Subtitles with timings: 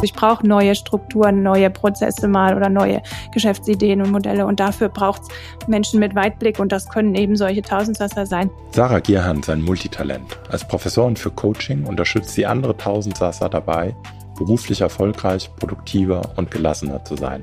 [0.00, 3.02] Ich brauche neue Strukturen, neue Prozesse mal oder neue
[3.32, 4.46] Geschäftsideen und Modelle.
[4.46, 8.50] Und dafür braucht es Menschen mit Weitblick und das können eben solche Tausendsasser sein.
[8.72, 10.38] Sarah Gierhand ist ein Multitalent.
[10.50, 13.94] Als Professorin für Coaching unterstützt sie andere Tausendsasser dabei,
[14.36, 17.42] beruflich erfolgreich, produktiver und gelassener zu sein.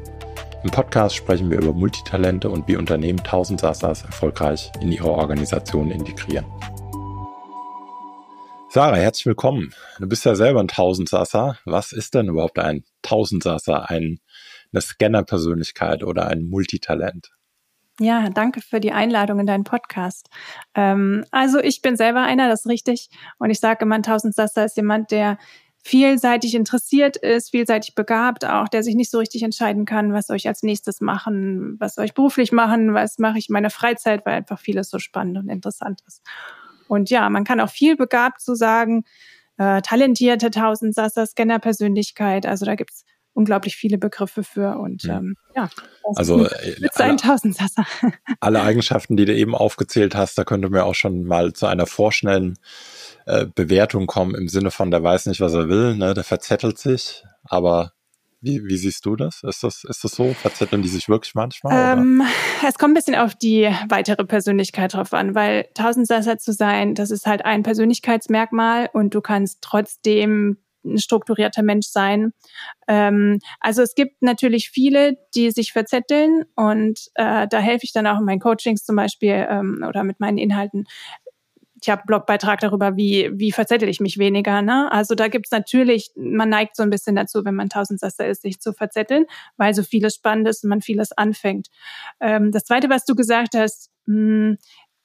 [0.64, 6.46] Im Podcast sprechen wir über Multitalente und wie Unternehmen Tausendsassers erfolgreich in ihre Organisation integrieren.
[8.76, 9.74] Sarah, herzlich willkommen.
[10.00, 11.58] Du bist ja selber ein Tausendsasser.
[11.64, 14.20] Was ist denn überhaupt ein Tausendsasser, ein,
[14.74, 17.32] eine Scanner-Persönlichkeit oder ein Multitalent?
[18.02, 20.28] Ja, danke für die Einladung in deinen Podcast.
[20.74, 23.08] Ähm, also ich bin selber einer, das ist richtig.
[23.40, 25.38] Und ich sage immer, ein Tausendsasser ist jemand, der
[25.82, 30.36] vielseitig interessiert ist, vielseitig begabt auch, der sich nicht so richtig entscheiden kann, was soll
[30.36, 34.26] ich als nächstes machen, was soll ich beruflich machen, was mache ich in meiner Freizeit,
[34.26, 36.22] weil einfach vieles so spannend und interessant ist.
[36.88, 39.04] Und ja, man kann auch viel begabt zu sagen,
[39.58, 42.46] äh, talentierte Tausendsasser, Scanner-Persönlichkeit.
[42.46, 45.12] Also da gibt's unglaublich viele Begriffe für und hm.
[45.12, 45.70] ähm, ja,
[46.16, 47.86] also äh, alle, Tausendsasser.
[48.40, 51.86] alle Eigenschaften, die du eben aufgezählt hast, da könnte man auch schon mal zu einer
[51.86, 52.58] vorschnellen
[53.26, 56.78] äh, Bewertung kommen im Sinne von, der weiß nicht, was er will, ne, der verzettelt
[56.78, 57.92] sich, aber
[58.46, 59.42] wie, wie siehst du das?
[59.44, 59.84] Ist, das?
[59.84, 60.34] ist das so?
[60.34, 61.98] Verzetteln die sich wirklich manchmal?
[61.98, 62.22] Ähm,
[62.66, 67.12] es kommt ein bisschen auf die weitere Persönlichkeit drauf an, weil Tausendsasser zu sein, das
[67.12, 72.32] ist halt ein Persönlichkeitsmerkmal und du kannst trotzdem ein strukturierter Mensch sein.
[72.88, 78.06] Ähm, also es gibt natürlich viele, die sich verzetteln und äh, da helfe ich dann
[78.06, 80.86] auch in meinen Coachings zum Beispiel ähm, oder mit meinen Inhalten,
[81.86, 84.64] ich habe Blogbeitrag darüber, wie, wie verzettel ich mich weniger.
[84.64, 84.92] Ne?
[84.92, 88.60] Also da gibt's natürlich, man neigt so ein bisschen dazu, wenn man Tausendsasser ist, sich
[88.60, 89.26] zu verzetteln,
[89.58, 91.68] weil so vieles spannend ist und man vieles anfängt.
[92.20, 94.58] Ähm, das Zweite, was du gesagt hast, mh, hm,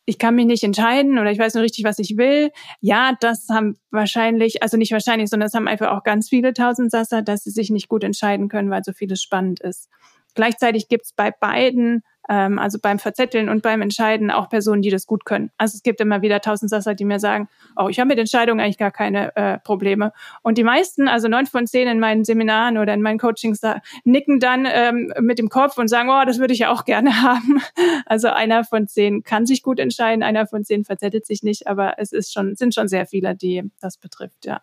[0.07, 2.51] ich kann mich nicht entscheiden oder ich weiß nur richtig, was ich will.
[2.81, 7.21] Ja, das haben wahrscheinlich, also nicht wahrscheinlich, sondern das haben einfach auch ganz viele Tausendsasser,
[7.21, 9.91] dass sie sich nicht gut entscheiden können, weil so vieles spannend ist.
[10.35, 15.07] Gleichzeitig gibt's bei beiden ähm, also beim Verzetteln und beim Entscheiden auch Personen, die das
[15.07, 15.51] gut können.
[15.59, 18.79] Also es gibt immer wieder Tausendsasser, die mir sagen, oh, ich habe mit Entscheidungen eigentlich
[18.79, 20.13] gar keine äh, Probleme.
[20.43, 23.83] Und die meisten, also neun von zehn in meinen Seminaren oder in meinen Coachings, da
[24.05, 27.11] nicken dann ähm, mit dem Kopf und sagen, oh, das würde ich ja auch gerne
[27.23, 27.61] haben.
[28.07, 31.95] Also einer von zehn kann sich gut entscheiden, einer von zehn verzettelt sich nicht, aber
[31.99, 34.61] es ist schon, sind schon sehr viele, die das betrifft, ja.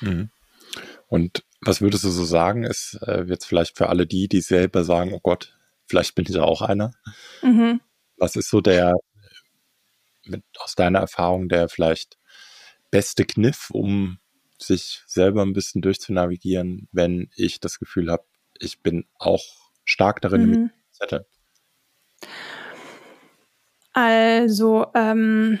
[0.00, 0.30] Mhm.
[1.08, 4.82] Und was würdest du so sagen, ist äh, jetzt vielleicht für alle die, die selber
[4.82, 5.54] sagen, oh Gott,
[5.86, 6.92] Vielleicht bin ich auch einer.
[7.42, 7.80] Mhm.
[8.16, 8.94] Was ist so der,
[10.24, 12.18] mit, aus deiner Erfahrung, der vielleicht
[12.90, 14.18] beste Kniff, um
[14.58, 18.24] sich selber ein bisschen durchzunavigieren, wenn ich das Gefühl habe,
[18.58, 19.44] ich bin auch
[19.84, 20.70] stark darin, mhm.
[20.92, 21.26] Zettel?
[23.92, 25.58] Also, ähm,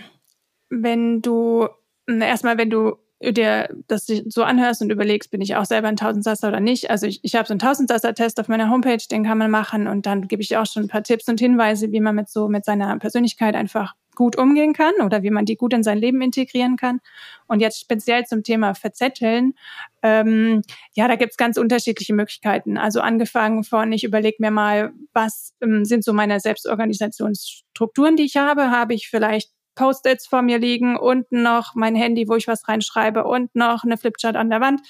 [0.70, 1.68] wenn du
[2.06, 6.48] erstmal, wenn du dir das so anhörst und überlegst, bin ich auch selber ein Tausendsasser
[6.48, 6.90] oder nicht.
[6.90, 10.06] Also ich, ich habe so einen Tausendsasser-Test auf meiner Homepage, den kann man machen und
[10.06, 12.64] dann gebe ich auch schon ein paar Tipps und Hinweise, wie man mit so mit
[12.64, 16.76] seiner Persönlichkeit einfach gut umgehen kann oder wie man die gut in sein Leben integrieren
[16.76, 17.00] kann.
[17.46, 19.54] Und jetzt speziell zum Thema Verzetteln,
[20.02, 20.62] ähm,
[20.92, 22.76] ja, da gibt's ganz unterschiedliche Möglichkeiten.
[22.76, 28.36] Also angefangen von, ich überlege mir mal, was ähm, sind so meine Selbstorganisationsstrukturen, die ich
[28.36, 28.70] habe.
[28.70, 33.24] Habe ich vielleicht Post-its vor mir liegen und noch mein Handy, wo ich was reinschreibe
[33.24, 34.82] und noch eine Flipchart an der Wand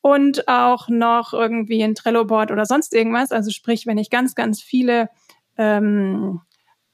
[0.00, 3.32] und auch noch irgendwie ein Trello-Board oder sonst irgendwas.
[3.32, 5.08] Also sprich, wenn ich ganz, ganz viele
[5.56, 6.40] ähm,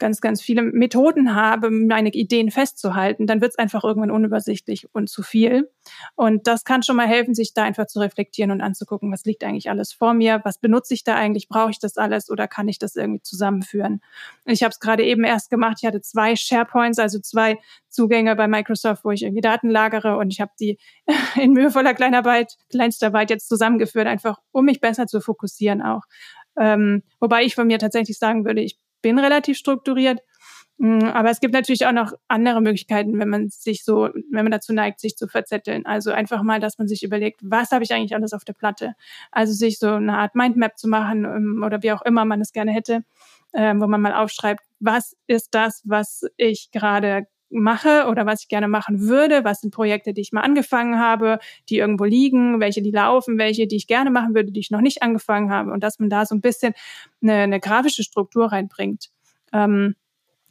[0.04, 5.08] ganz, ganz viele Methoden habe, meine Ideen festzuhalten, dann wird es einfach irgendwann unübersichtlich und
[5.08, 5.70] zu viel.
[6.14, 9.42] Und das kann schon mal helfen, sich da einfach zu reflektieren und anzugucken, was liegt
[9.44, 12.68] eigentlich alles vor mir, was benutze ich da eigentlich, brauche ich das alles oder kann
[12.68, 14.02] ich das irgendwie zusammenführen.
[14.44, 17.56] Ich habe es gerade eben erst gemacht, ich hatte zwei SharePoints, also zwei
[17.88, 20.76] Zugänge bei Microsoft, wo ich irgendwie Daten lagere und ich habe die
[21.40, 26.02] in mühevoller Kleinarbeit, Kleinstarbeit jetzt zusammengeführt, einfach um mich besser zu fokussieren auch.
[26.56, 30.20] Ähm, wobei ich von mir tatsächlich sagen würde, ich bin relativ strukturiert.
[30.78, 34.50] Mm, aber es gibt natürlich auch noch andere Möglichkeiten, wenn man sich so, wenn man
[34.50, 35.86] dazu neigt, sich zu verzetteln.
[35.86, 38.94] Also einfach mal, dass man sich überlegt, was habe ich eigentlich alles auf der Platte?
[39.30, 42.52] Also sich so eine Art Mindmap zu machen ähm, oder wie auch immer man es
[42.52, 43.04] gerne hätte,
[43.52, 48.48] ähm, wo man mal aufschreibt, was ist das, was ich gerade mache oder was ich
[48.48, 51.38] gerne machen würde, was sind Projekte, die ich mal angefangen habe,
[51.68, 54.80] die irgendwo liegen, welche die laufen, welche, die ich gerne machen würde, die ich noch
[54.80, 56.74] nicht angefangen habe und dass man da so ein bisschen
[57.22, 59.10] eine, eine grafische Struktur reinbringt,
[59.52, 59.94] ähm,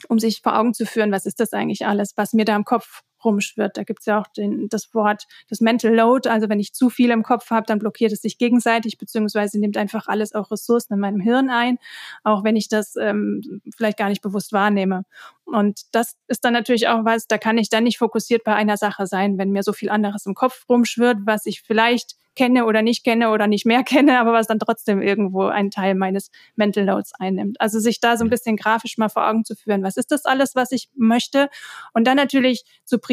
[0.08, 2.66] um sich vor Augen zu führen, was ist das eigentlich alles, was mir da im
[2.66, 3.78] Kopf rumschwirrt.
[3.78, 6.30] Da gibt's ja auch den, das Wort, das Mental Load.
[6.30, 9.78] Also wenn ich zu viel im Kopf habe, dann blockiert es sich gegenseitig, beziehungsweise nimmt
[9.78, 11.78] einfach alles auch Ressourcen in meinem Hirn ein,
[12.24, 15.06] auch wenn ich das ähm, vielleicht gar nicht bewusst wahrnehme.
[15.46, 18.78] Und das ist dann natürlich auch was, da kann ich dann nicht fokussiert bei einer
[18.78, 22.82] Sache sein, wenn mir so viel anderes im Kopf rumschwirrt, was ich vielleicht kenne oder
[22.82, 26.86] nicht kenne oder nicht mehr kenne, aber was dann trotzdem irgendwo einen Teil meines Mental
[26.86, 27.60] Loads einnimmt.
[27.60, 30.26] Also sich da so ein bisschen grafisch mal vor Augen zu führen, was ist das
[30.26, 31.50] alles, was ich möchte?
[31.94, 33.13] Und dann natürlich zu priorisieren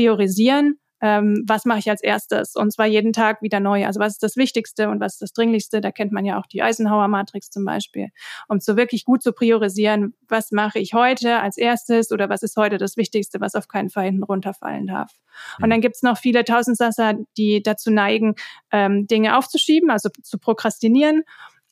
[1.02, 2.54] ähm, was mache ich als erstes?
[2.56, 3.86] Und zwar jeden Tag wieder neu.
[3.86, 5.80] Also was ist das Wichtigste und was ist das Dringlichste?
[5.80, 8.08] Da kennt man ja auch die Eisenhower-Matrix zum Beispiel.
[8.48, 12.56] Um so wirklich gut zu priorisieren, was mache ich heute als erstes oder was ist
[12.56, 15.12] heute das Wichtigste, was auf keinen Fall hinten runterfallen darf.
[15.58, 15.70] Und mhm.
[15.70, 18.34] dann gibt's noch viele Tausendsasser, die dazu neigen,
[18.70, 21.22] ähm, Dinge aufzuschieben, also zu prokrastinieren.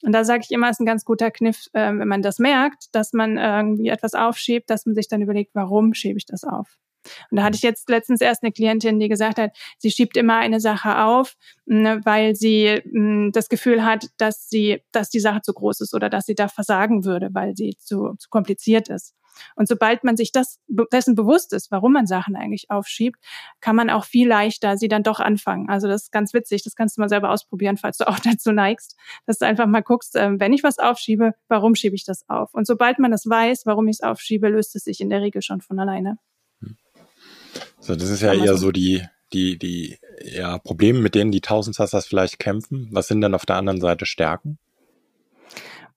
[0.02, 2.86] Und da sage ich immer, ist ein ganz guter Kniff, äh, wenn man das merkt,
[2.92, 6.78] dass man irgendwie etwas aufschiebt, dass man sich dann überlegt, warum schiebe ich das auf?
[7.30, 10.36] Und da hatte ich jetzt letztens erst eine Klientin, die gesagt hat, sie schiebt immer
[10.36, 15.42] eine Sache auf, ne, weil sie mh, das Gefühl hat, dass sie, dass die Sache
[15.42, 19.14] zu groß ist oder dass sie da versagen würde, weil sie zu, zu kompliziert ist.
[19.54, 20.60] Und sobald man sich das,
[20.92, 23.18] dessen bewusst ist, warum man Sachen eigentlich aufschiebt,
[23.60, 25.68] kann man auch viel leichter sie dann doch anfangen.
[25.68, 26.62] Also das ist ganz witzig.
[26.62, 28.96] Das kannst du mal selber ausprobieren, falls du auch dazu neigst,
[29.26, 32.52] dass du einfach mal guckst, äh, wenn ich was aufschiebe, warum schiebe ich das auf?
[32.54, 35.42] Und sobald man das weiß, warum ich es aufschiebe, löst es sich in der Regel
[35.42, 36.18] schon von alleine.
[37.80, 39.02] So, das ist ja eher so die,
[39.32, 42.88] die, die ja, Probleme, mit denen die Tausendsassers vielleicht kämpfen.
[42.92, 44.58] Was sind denn auf der anderen Seite Stärken?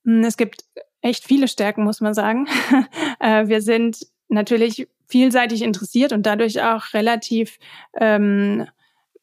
[0.06, 0.64] Hm, es gibt
[1.02, 2.48] echt viele Stärken, muss man sagen.
[3.24, 7.60] Äh, wir sind natürlich vielseitig interessiert und dadurch auch relativ
[8.00, 8.66] ähm,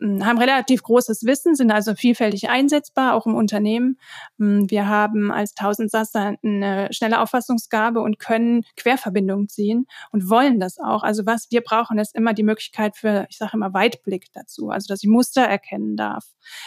[0.01, 3.99] haben relativ großes Wissen, sind also vielfältig einsetzbar, auch im Unternehmen.
[4.37, 11.03] Wir haben als Tausendsasser eine schnelle Auffassungsgabe und können Querverbindungen ziehen und wollen das auch.
[11.03, 14.71] Also was wir brauchen, ist immer die Möglichkeit für, ich sage immer, Weitblick dazu.
[14.71, 16.27] Also dass ich Muster erkennen darf.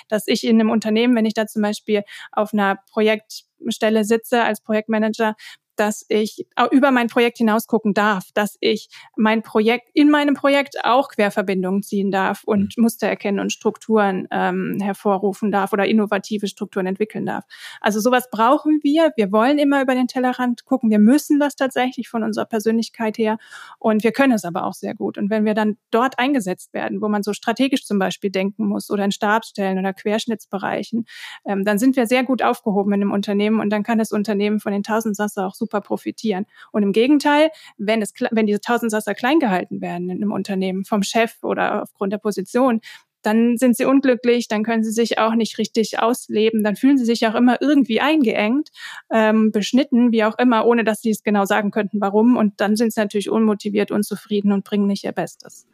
[0.10, 4.62] Dass ich in einem Unternehmen, wenn ich da zum Beispiel auf einer Projektstelle sitze als
[4.62, 5.36] Projektmanager,
[5.82, 10.76] dass ich über mein Projekt hinaus gucken darf, dass ich mein Projekt in meinem Projekt
[10.84, 12.84] auch Querverbindungen ziehen darf und mhm.
[12.84, 17.46] Muster erkennen und Strukturen ähm, hervorrufen darf oder innovative Strukturen entwickeln darf.
[17.80, 19.12] Also sowas brauchen wir.
[19.16, 20.92] Wir wollen immer über den Tellerrand gucken.
[20.92, 23.40] Wir müssen das tatsächlich von unserer Persönlichkeit her
[23.80, 25.18] und wir können es aber auch sehr gut.
[25.18, 28.92] Und wenn wir dann dort eingesetzt werden, wo man so strategisch zum Beispiel denken muss
[28.92, 31.06] oder in Stabsstellen oder Querschnittsbereichen,
[31.44, 34.60] ähm, dann sind wir sehr gut aufgehoben in einem Unternehmen und dann kann das Unternehmen
[34.60, 36.46] von den Tausendsasser auch super super profitieren.
[36.72, 41.04] Und im Gegenteil, wenn es, wenn diese Tausendsasser klein gehalten werden in einem Unternehmen vom
[41.04, 42.82] Chef oder aufgrund der Position,
[43.24, 47.06] dann sind sie unglücklich, dann können sie sich auch nicht richtig ausleben, dann fühlen sie
[47.06, 48.70] sich auch immer irgendwie eingeengt,
[49.12, 52.36] ähm, beschnitten, wie auch immer, ohne dass sie es genau sagen könnten, warum.
[52.36, 55.68] Und dann sind sie natürlich unmotiviert, unzufrieden und bringen nicht ihr Bestes.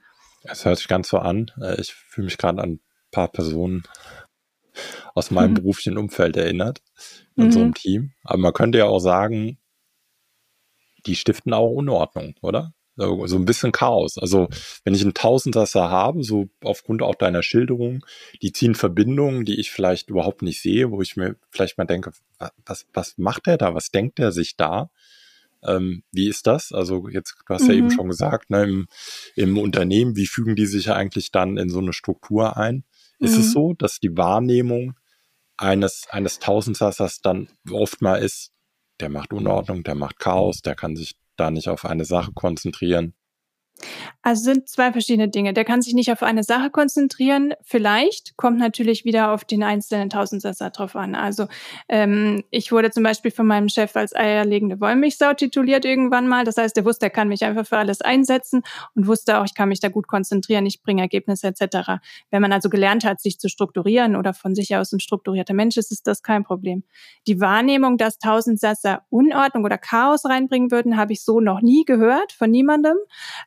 [0.43, 1.49] Das hört sich ganz so an.
[1.61, 2.79] Äh, ich fühle mich gerade an ein
[3.11, 3.83] paar Personen
[5.13, 5.55] aus meinem mhm.
[5.55, 6.81] beruflichen Umfeld erinnert,
[7.35, 7.45] in mhm.
[7.45, 8.11] unserem Team.
[8.23, 9.57] Aber man könnte ja auch sagen,
[11.07, 12.73] die stiften auch Unordnung, oder?
[12.97, 14.17] So, ein bisschen Chaos.
[14.17, 14.49] Also,
[14.83, 18.03] wenn ich einen Tausendsasser habe, so aufgrund auch deiner Schilderung,
[18.41, 22.11] die ziehen Verbindungen, die ich vielleicht überhaupt nicht sehe, wo ich mir vielleicht mal denke,
[22.65, 23.75] was, was macht der da?
[23.75, 24.89] Was denkt er sich da?
[25.63, 26.71] Ähm, wie ist das?
[26.71, 27.69] Also jetzt, du hast mhm.
[27.69, 27.91] ja eben mhm.
[27.91, 28.87] schon gesagt, ne, im,
[29.35, 32.83] im Unternehmen, wie fügen die sich eigentlich dann in so eine Struktur ein?
[33.19, 33.41] Ist mhm.
[33.41, 34.95] es so, dass die Wahrnehmung
[35.55, 38.53] eines, eines Tausendsassers dann oft mal ist,
[38.99, 43.13] der macht Unordnung, der macht Chaos, der kann sich da nicht auf eine Sache konzentrieren.
[44.21, 45.53] Also sind zwei verschiedene Dinge.
[45.53, 47.53] Der kann sich nicht auf eine Sache konzentrieren.
[47.63, 51.15] Vielleicht kommt natürlich wieder auf den einzelnen Tausendsasser drauf an.
[51.15, 51.47] Also
[51.87, 56.43] ähm, ich wurde zum Beispiel von meinem Chef als eierlegende Wollmilchsau tituliert irgendwann mal.
[56.43, 58.63] Das heißt, er wusste, er kann mich einfach für alles einsetzen
[58.95, 62.01] und wusste auch, ich kann mich da gut konzentrieren, ich bringe Ergebnisse etc.
[62.29, 65.77] Wenn man also gelernt hat, sich zu strukturieren oder von sich aus ein strukturierter Mensch
[65.77, 66.83] ist, ist das kein Problem.
[67.27, 72.31] Die Wahrnehmung, dass Tausendsasser Unordnung oder Chaos reinbringen würden, habe ich so noch nie gehört
[72.31, 72.97] von niemandem.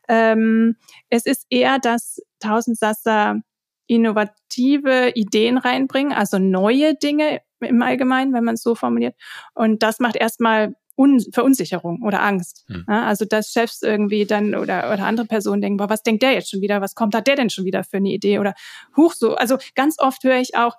[0.08, 0.76] Äh, ähm,
[1.08, 3.40] es ist eher, dass Tausendsasser
[3.86, 9.14] innovative Ideen reinbringen, also neue Dinge im Allgemeinen, wenn man es so formuliert.
[9.54, 12.64] Und das macht erstmal Un Verunsicherung oder Angst.
[12.68, 12.84] Hm.
[12.86, 16.32] Ja, also dass Chefs irgendwie dann oder, oder andere Personen denken, boah, was denkt der
[16.32, 16.82] jetzt schon wieder?
[16.82, 18.38] Was kommt hat der denn schon wieder für eine Idee?
[18.38, 18.52] Oder
[18.98, 19.34] huch so.
[19.34, 20.74] Also ganz oft höre ich auch,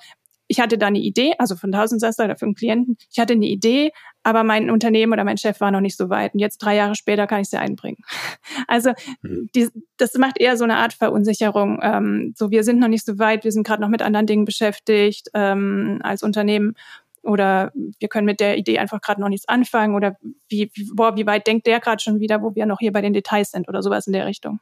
[0.52, 3.46] ich hatte da eine Idee, also von Tausendsasser oder für einen Klienten, ich hatte eine
[3.46, 3.92] Idee,
[4.22, 6.34] aber mein Unternehmen oder mein Chef war noch nicht so weit.
[6.34, 7.98] Und jetzt drei Jahre später kann ich sie einbringen.
[8.68, 8.92] Also
[9.22, 9.50] mhm.
[9.56, 11.80] die, das macht eher so eine Art Verunsicherung.
[11.82, 14.44] Ähm, so, wir sind noch nicht so weit, wir sind gerade noch mit anderen Dingen
[14.44, 16.76] beschäftigt ähm, als Unternehmen.
[17.24, 19.96] Oder wir können mit der Idee einfach gerade noch nichts anfangen.
[19.96, 20.18] Oder
[20.50, 23.02] wie, wie, boah, wie weit denkt der gerade schon wieder, wo wir noch hier bei
[23.02, 24.60] den Details sind oder sowas in der Richtung.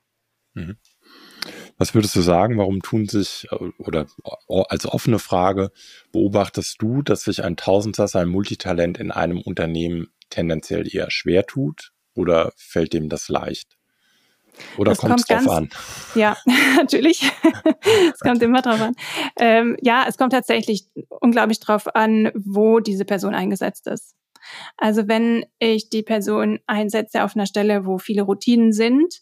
[0.54, 0.78] Mhm.
[1.80, 4.06] Was würdest du sagen, warum tun sich, äh, oder
[4.68, 5.72] als offene Frage,
[6.12, 11.94] beobachtest du, dass sich ein Tausendsasser, ein Multitalent in einem Unternehmen tendenziell eher schwer tut
[12.14, 13.78] oder fällt dem das leicht?
[14.78, 15.70] Oder kommt es drauf ganz, an?
[16.16, 16.38] Ja,
[16.76, 17.32] natürlich.
[18.14, 18.94] es kommt immer drauf an.
[19.38, 20.88] Ähm, ja, es kommt tatsächlich
[21.22, 24.16] unglaublich drauf an, wo diese Person eingesetzt ist.
[24.76, 29.22] Also wenn ich die Person einsetze auf einer Stelle, wo viele Routinen sind,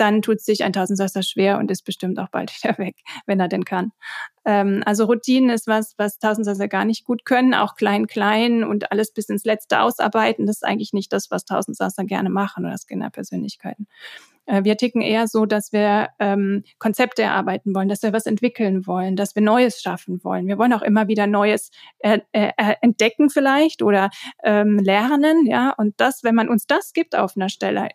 [0.00, 3.48] dann tut sich ein Tausendsasser schwer und ist bestimmt auch bald wieder weg, wenn er
[3.48, 3.92] denn kann.
[4.44, 8.90] Ähm, also Routinen ist was, was Tausendsasser gar nicht gut können, auch klein, klein und
[8.90, 10.46] alles bis ins Letzte ausarbeiten.
[10.46, 13.86] Das ist eigentlich nicht das, was Tausendsasser gerne machen oder Skinner-Persönlichkeiten.
[14.46, 18.86] Äh, wir ticken eher so, dass wir ähm, Konzepte erarbeiten wollen, dass wir was entwickeln
[18.86, 20.46] wollen, dass wir Neues schaffen wollen.
[20.46, 24.10] Wir wollen auch immer wieder Neues äh, äh, entdecken vielleicht oder
[24.42, 25.74] ähm, lernen, ja.
[25.76, 27.88] Und das, wenn man uns das gibt auf einer Stelle,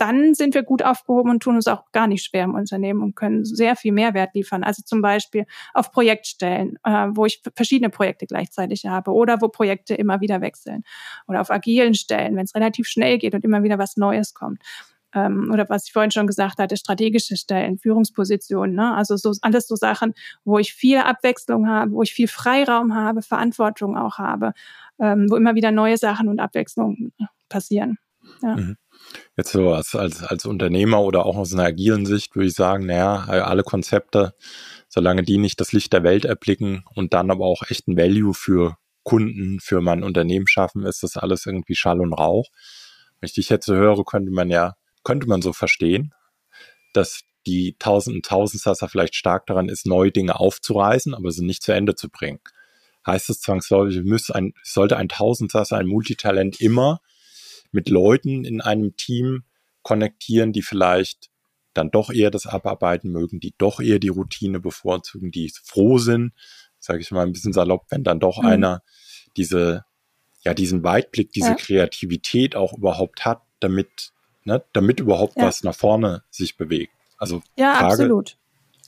[0.00, 3.14] dann sind wir gut aufgehoben und tun uns auch gar nicht schwer im Unternehmen und
[3.16, 4.64] können sehr viel Mehrwert liefern.
[4.64, 9.94] Also zum Beispiel auf Projektstellen, äh, wo ich verschiedene Projekte gleichzeitig habe oder wo Projekte
[9.94, 10.84] immer wieder wechseln.
[11.28, 14.62] Oder auf agilen Stellen, wenn es relativ schnell geht und immer wieder was Neues kommt.
[15.14, 18.74] Ähm, oder was ich vorhin schon gesagt hatte, strategische Stellen, Führungspositionen.
[18.76, 18.94] Ne?
[18.94, 20.14] Also so alles so Sachen,
[20.44, 24.52] wo ich viel Abwechslung habe, wo ich viel Freiraum habe, Verantwortung auch habe,
[24.98, 27.12] ähm, wo immer wieder neue Sachen und Abwechslung
[27.48, 27.98] passieren.
[28.42, 28.56] Ja.
[28.56, 28.76] Mhm.
[29.36, 32.86] Jetzt so als, als, als Unternehmer oder auch aus einer agilen Sicht würde ich sagen,
[32.86, 34.34] naja, alle Konzepte,
[34.88, 38.76] solange die nicht das Licht der Welt erblicken und dann aber auch echten Value für
[39.02, 42.48] Kunden, für mein Unternehmen schaffen, ist das alles irgendwie Schall und Rauch.
[43.20, 46.14] Wenn ich dich jetzt so höre, könnte man ja, könnte man so verstehen,
[46.92, 51.62] dass die Tausend und Tausendsasser vielleicht stark daran ist, neue Dinge aufzureißen, aber sie nicht
[51.62, 52.40] zu Ende zu bringen.
[53.06, 57.00] Heißt es zwangsläufig, müsste ein, sollte ein Tausendsasser, ein Multitalent immer
[57.72, 59.44] mit Leuten in einem Team
[59.82, 61.30] konnektieren, die vielleicht
[61.74, 66.32] dann doch eher das Abarbeiten mögen, die doch eher die Routine bevorzugen, die froh sind,
[66.78, 68.48] sage ich mal ein bisschen salopp, wenn dann doch mhm.
[68.48, 68.82] einer
[69.36, 69.84] diese,
[70.42, 71.54] ja, diesen Weitblick, diese ja.
[71.54, 74.12] Kreativität auch überhaupt hat, damit,
[74.44, 75.44] ne, damit überhaupt ja.
[75.44, 76.92] was nach vorne sich bewegt.
[77.18, 78.38] Also ja, Frage, absolut.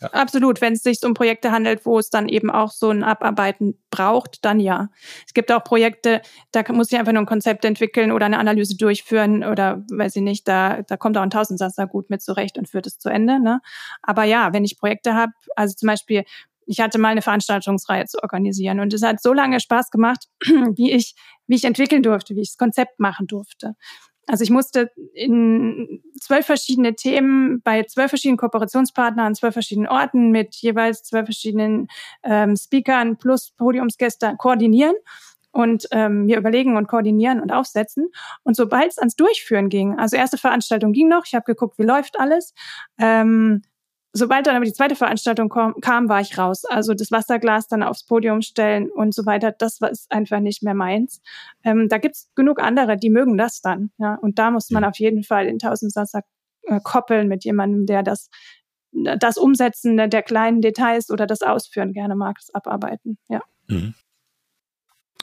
[0.03, 0.09] Ja.
[0.11, 0.61] Absolut.
[0.61, 4.45] Wenn es sich um Projekte handelt, wo es dann eben auch so ein Abarbeiten braucht,
[4.45, 4.89] dann ja.
[5.27, 8.77] Es gibt auch Projekte, da muss ich einfach nur ein Konzept entwickeln oder eine Analyse
[8.77, 12.69] durchführen oder weiß ich nicht, da, da kommt auch ein Tausendsasser gut mit zurecht und
[12.69, 13.41] führt es zu Ende.
[13.41, 13.61] Ne?
[14.03, 16.25] Aber ja, wenn ich Projekte habe, also zum Beispiel,
[16.67, 20.93] ich hatte mal eine Veranstaltungsreihe zu organisieren und es hat so lange Spaß gemacht, wie
[20.93, 21.15] ich,
[21.47, 23.75] wie ich entwickeln durfte, wie ich das Konzept machen durfte.
[24.27, 30.31] Also ich musste in zwölf verschiedene Themen bei zwölf verschiedenen Kooperationspartnern an zwölf verschiedenen Orten
[30.31, 31.89] mit jeweils zwölf verschiedenen
[32.23, 34.95] ähm, Speakern plus Podiumsgäste koordinieren
[35.51, 38.11] und ähm, mir überlegen und koordinieren und aufsetzen.
[38.43, 41.85] Und sobald es ans Durchführen ging, also erste Veranstaltung ging noch, ich habe geguckt, wie
[41.85, 42.55] läuft alles,
[42.99, 43.63] ähm,
[44.13, 46.65] sobald dann aber die zweite Veranstaltung kam, kam, war ich raus.
[46.65, 50.63] Also das Wasserglas dann aufs Podium stellen und so weiter, das war ist einfach nicht
[50.63, 51.21] mehr meins.
[51.65, 53.91] Ähm, da gibt's genug andere, die mögen das dann.
[53.99, 56.23] Ja, und da muss man auf jeden Fall in Tausendsasser
[56.63, 58.29] äh, koppeln mit jemandem, der das
[58.93, 63.17] das Umsetzen der kleinen Details oder das Ausführen gerne mag, das Abarbeiten.
[63.29, 63.41] Ja.
[63.67, 63.95] Mhm.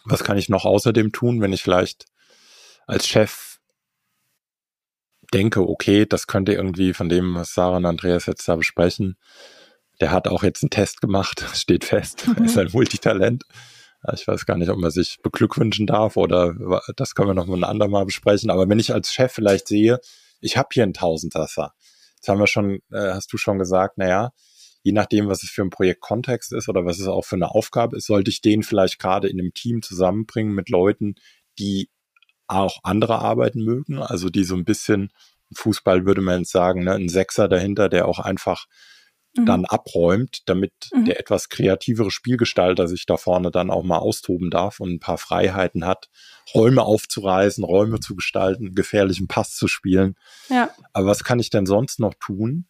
[0.05, 2.05] Was kann ich noch außerdem tun, wenn ich vielleicht
[2.87, 3.58] als Chef
[5.29, 9.17] denke, okay, das könnte irgendwie von dem, was Sarah und Andreas jetzt da besprechen,
[9.99, 12.35] der hat auch jetzt einen Test gemacht, steht fest, mhm.
[12.37, 13.43] er ist ein Multitalent.
[14.13, 16.55] Ich weiß gar nicht, ob man sich beglückwünschen darf oder
[16.95, 18.49] das können wir noch mal ein andermal besprechen.
[18.49, 19.99] Aber wenn ich als Chef vielleicht sehe,
[20.39, 21.73] ich habe hier einen Tausendsasser.
[22.15, 24.31] Jetzt haben wir schon, äh, hast du schon gesagt, naja,
[24.83, 27.97] je nachdem, was es für ein Projektkontext ist oder was es auch für eine Aufgabe
[27.97, 31.15] ist, sollte ich den vielleicht gerade in einem Team zusammenbringen mit Leuten,
[31.57, 31.89] die
[32.49, 35.11] auch andere Arbeiten mögen, also die so ein bisschen,
[35.53, 38.65] Fußball würde man jetzt sagen, ne, ein Sechser dahinter, der auch einfach
[39.35, 39.45] mhm.
[39.45, 41.05] dann abräumt, damit mhm.
[41.05, 45.17] der etwas kreativere Spielgestalter sich da vorne dann auch mal austoben darf und ein paar
[45.17, 46.09] Freiheiten hat,
[46.53, 50.15] Räume aufzureißen, Räume zu gestalten, gefährlichen Pass zu spielen.
[50.49, 50.69] Ja.
[50.93, 52.67] Aber was kann ich denn sonst noch tun,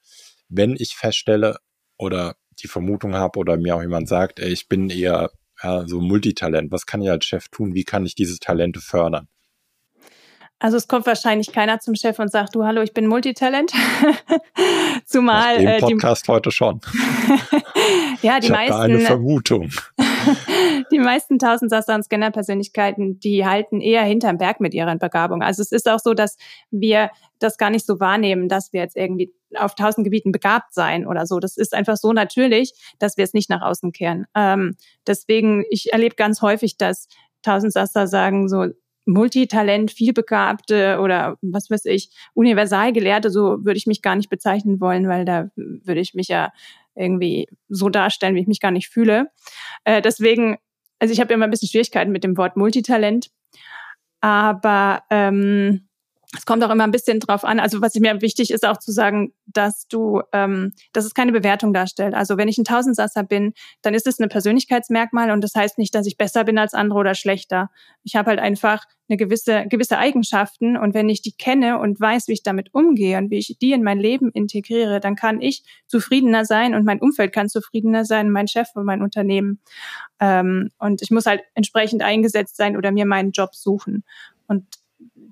[0.49, 1.57] wenn ich feststelle
[1.97, 5.31] oder die Vermutung habe oder mir auch jemand sagt, ey, ich bin eher
[5.63, 6.71] ja, so Multitalent.
[6.71, 7.73] Was kann ich als Chef tun?
[7.73, 9.27] Wie kann ich diese Talente fördern?
[10.61, 13.71] Also es kommt wahrscheinlich keiner zum Chef und sagt, du hallo, ich bin Multitalent.
[15.05, 16.81] Zumal Nach dem äh, Podcast die, heute schon.
[18.21, 18.73] ja, die ich meisten.
[18.73, 19.69] Da eine Vermutung.
[20.91, 25.41] die meisten Tausendsasser und Scanner-Persönlichkeiten, die halten eher hinterm Berg mit ihrer Begabung.
[25.41, 26.35] Also es ist auch so, dass
[26.71, 31.07] wir das gar nicht so wahrnehmen, dass wir jetzt irgendwie auf tausend Gebieten begabt sein
[31.07, 31.39] oder so.
[31.39, 34.25] Das ist einfach so natürlich, dass wir es nicht nach außen kehren.
[34.35, 34.75] Ähm,
[35.07, 37.07] deswegen, ich erlebe ganz häufig, dass
[37.43, 38.67] Tausendsasser sagen so,
[39.09, 45.07] Multitalent, vielbegabte oder was weiß ich, Universalgelehrte, so würde ich mich gar nicht bezeichnen wollen,
[45.07, 46.51] weil da würde ich mich ja
[46.95, 49.31] irgendwie so darstellen, wie ich mich gar nicht fühle.
[49.83, 50.57] Äh, deswegen,
[50.99, 53.31] also ich habe immer ein bisschen Schwierigkeiten mit dem Wort Multitalent,
[54.21, 55.88] aber ähm,
[56.37, 57.59] es kommt auch immer ein bisschen drauf an.
[57.59, 61.73] Also was mir wichtig ist auch zu sagen, dass du, ähm, dass es keine Bewertung
[61.73, 62.13] darstellt.
[62.13, 65.95] Also wenn ich ein Tausendsasser bin, dann ist es ein Persönlichkeitsmerkmal und das heißt nicht,
[65.95, 67.71] dass ich besser bin als andere oder schlechter.
[68.03, 72.27] Ich habe halt einfach eine gewisse gewisse Eigenschaften und wenn ich die kenne und weiß,
[72.27, 75.63] wie ich damit umgehe und wie ich die in mein Leben integriere, dann kann ich
[75.87, 79.61] zufriedener sein und mein Umfeld kann zufriedener sein, mein Chef und mein Unternehmen.
[80.19, 84.03] Ähm, und ich muss halt entsprechend eingesetzt sein oder mir meinen Job suchen.
[84.45, 84.65] Und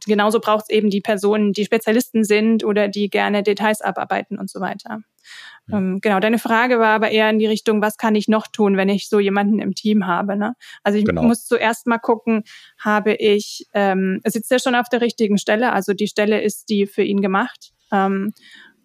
[0.05, 4.49] genauso braucht es eben die Personen, die Spezialisten sind oder die gerne Details abarbeiten und
[4.49, 4.99] so weiter.
[5.67, 5.77] Ja.
[5.77, 8.77] Ähm, genau, deine Frage war aber eher in die Richtung, was kann ich noch tun,
[8.77, 10.37] wenn ich so jemanden im Team habe?
[10.37, 10.53] Ne?
[10.83, 11.23] Also ich genau.
[11.23, 12.43] muss zuerst mal gucken,
[12.79, 15.73] habe ich, ähm, sitzt er schon auf der richtigen Stelle?
[15.73, 17.71] Also die Stelle ist die für ihn gemacht.
[17.91, 18.33] Ähm,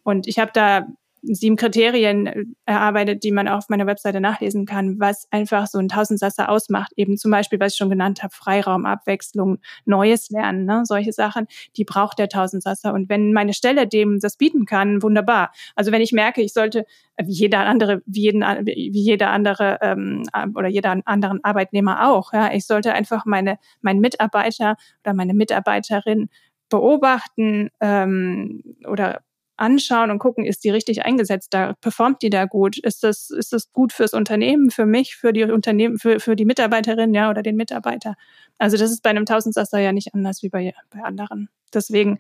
[0.05, 0.87] und ich habe da
[1.23, 6.49] sieben Kriterien erarbeitet, die man auf meiner Webseite nachlesen kann, was einfach so ein Tausendsasser
[6.49, 6.93] ausmacht.
[6.97, 10.83] Eben zum Beispiel, was ich schon genannt habe, Freiraum, Abwechslung, Neues lernen, ne?
[10.85, 12.93] solche Sachen, die braucht der Tausendsasser.
[12.93, 15.53] Und wenn meine Stelle dem das bieten kann, wunderbar.
[15.77, 16.85] Also wenn ich merke, ich sollte,
[17.17, 20.25] wie jeder andere, wie, jeden, wie jeder andere ähm,
[20.57, 26.29] oder jeder anderen Arbeitnehmer auch, ja, ich sollte einfach meine, meinen Mitarbeiter oder meine Mitarbeiterin
[26.69, 29.21] beobachten ähm, oder
[29.57, 33.53] anschauen und gucken, ist die richtig eingesetzt da, performt die da gut, ist das, ist
[33.53, 37.43] das gut fürs Unternehmen, für mich, für die Unternehmen, für, für die Mitarbeiterin, ja, oder
[37.43, 38.17] den Mitarbeiter.
[38.59, 41.49] Also das ist bei einem Tausendsasser ja nicht anders wie bei, bei anderen.
[41.73, 42.19] Deswegen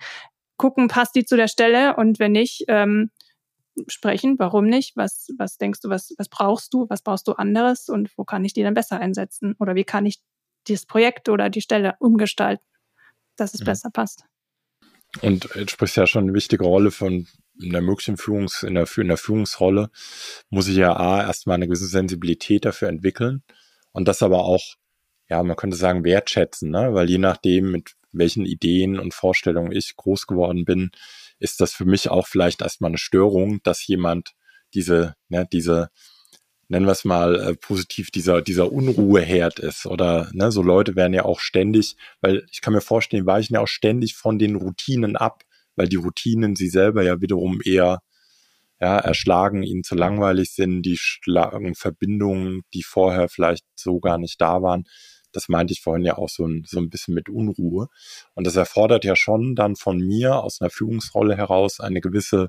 [0.57, 3.11] gucken, passt die zu der Stelle und wenn nicht, ähm,
[3.87, 4.97] sprechen, warum nicht?
[4.97, 8.45] Was, was denkst du, was, was brauchst du, was brauchst du anderes und wo kann
[8.45, 9.55] ich die dann besser einsetzen?
[9.59, 10.21] Oder wie kann ich
[10.69, 12.65] dieses Projekt oder die Stelle umgestalten,
[13.37, 13.67] dass es ja.
[13.67, 14.25] besser passt?
[15.21, 17.27] Und du sprichst ja schon eine wichtige Rolle von
[17.61, 19.91] in der möglichen Führungs, in der, in der Führungsrolle
[20.49, 23.43] muss ich ja A, erstmal eine gewisse Sensibilität dafür entwickeln
[23.93, 24.63] und das aber auch,
[25.29, 26.95] ja, man könnte sagen, wertschätzen, ne?
[26.95, 30.91] weil je nachdem, mit welchen Ideen und Vorstellungen ich groß geworden bin,
[31.39, 34.33] ist das für mich auch vielleicht erstmal eine Störung, dass jemand
[34.75, 35.91] diese, ne, diese
[36.73, 39.85] nennen wir es mal äh, positiv, dieser, dieser Unruheherd ist.
[39.85, 43.61] Oder ne, so Leute werden ja auch ständig, weil ich kann mir vorstellen, weichen ja
[43.61, 45.43] auch ständig von den Routinen ab,
[45.77, 48.01] weil die Routinen sie selber ja wiederum eher
[48.81, 54.41] ja, erschlagen, ihnen zu langweilig sind, die schlagen Verbindungen, die vorher vielleicht so gar nicht
[54.41, 54.85] da waren.
[55.31, 57.89] Das meinte ich vorhin ja auch so ein, so ein bisschen mit Unruhe.
[58.33, 62.49] Und das erfordert ja schon dann von mir aus einer Führungsrolle heraus eine gewisse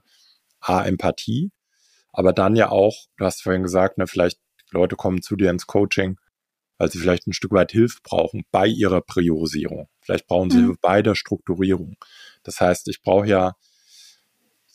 [0.62, 1.52] A-Empathie,
[2.14, 4.40] aber dann ja auch, du hast vorhin gesagt, ne, vielleicht
[4.72, 6.18] Leute kommen zu dir ins Coaching,
[6.78, 9.90] weil sie vielleicht ein Stück weit Hilfe brauchen bei ihrer Priorisierung.
[10.02, 10.78] Vielleicht brauchen sie mhm.
[10.82, 11.98] bei der Strukturierung.
[12.44, 13.56] Das heißt, ich brauche ja,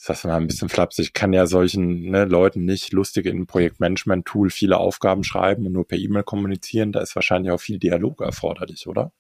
[0.07, 3.47] das mal ein bisschen flapsig, ich kann ja solchen ne, Leuten nicht lustig in ein
[3.47, 6.93] Projektmanagement-Tool viele Aufgaben schreiben und nur per E-Mail kommunizieren.
[6.93, 9.13] Da ist wahrscheinlich auch viel Dialog erforderlich, oder?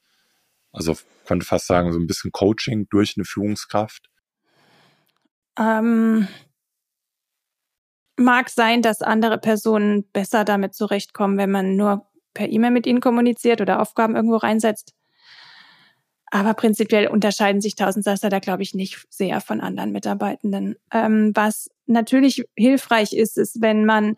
[0.72, 4.08] Also könnte fast sagen, so ein bisschen Coaching durch eine Führungskraft.
[5.58, 6.28] Ähm,
[8.18, 13.00] mag sein, dass andere Personen besser damit zurechtkommen, wenn man nur per E-Mail mit ihnen
[13.00, 14.94] kommuniziert oder Aufgaben irgendwo reinsetzt.
[16.30, 20.76] Aber prinzipiell unterscheiden sich Tausendsasser da, glaube ich, nicht sehr von anderen Mitarbeitenden.
[20.92, 24.16] Ähm, was natürlich hilfreich ist, ist, wenn man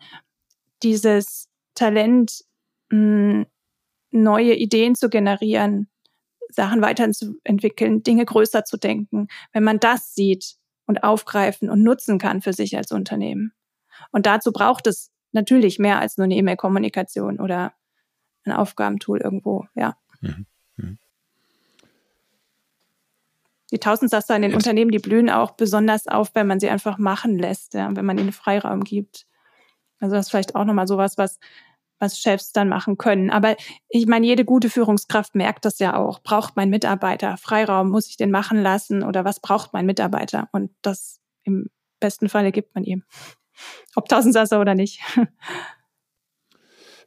[0.83, 2.43] dieses Talent,
[2.89, 3.45] mh, hm,
[4.11, 5.89] neue Ideen zu generieren,
[6.49, 12.41] Sachen weiterzuentwickeln, Dinge größer zu denken, wenn man das sieht und aufgreifen und nutzen kann
[12.41, 13.53] für sich als Unternehmen.
[14.11, 17.73] Und dazu braucht es natürlich mehr als nur eine E-Mail-Kommunikation oder
[18.43, 19.95] ein Aufgabentool irgendwo, ja.
[20.21, 20.45] Mhm.
[20.77, 20.97] Mhm.
[23.71, 24.57] Die Tausendsasser in den Jetzt.
[24.57, 28.17] Unternehmen, die blühen auch besonders auf, wenn man sie einfach machen lässt, ja, wenn man
[28.17, 29.27] ihnen Freiraum gibt.
[29.99, 31.39] Also das ist vielleicht auch nochmal sowas, was,
[31.99, 33.29] was Chefs dann machen können.
[33.29, 33.55] Aber
[33.87, 36.21] ich meine, jede gute Führungskraft merkt das ja auch.
[36.21, 37.89] Braucht mein Mitarbeiter Freiraum?
[37.89, 39.03] Muss ich den machen lassen?
[39.03, 40.49] Oder was braucht mein Mitarbeiter?
[40.51, 43.03] Und das im besten Falle gibt man ihm
[43.95, 45.01] ob Tausendsasser oder nicht.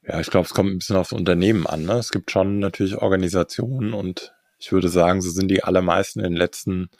[0.06, 1.84] Ja, ich glaube, es kommt ein bisschen aufs Unternehmen an.
[1.84, 1.94] Ne?
[1.94, 6.36] Es gibt schon natürlich Organisationen und ich würde sagen, so sind die allermeisten in den
[6.36, 6.90] letzten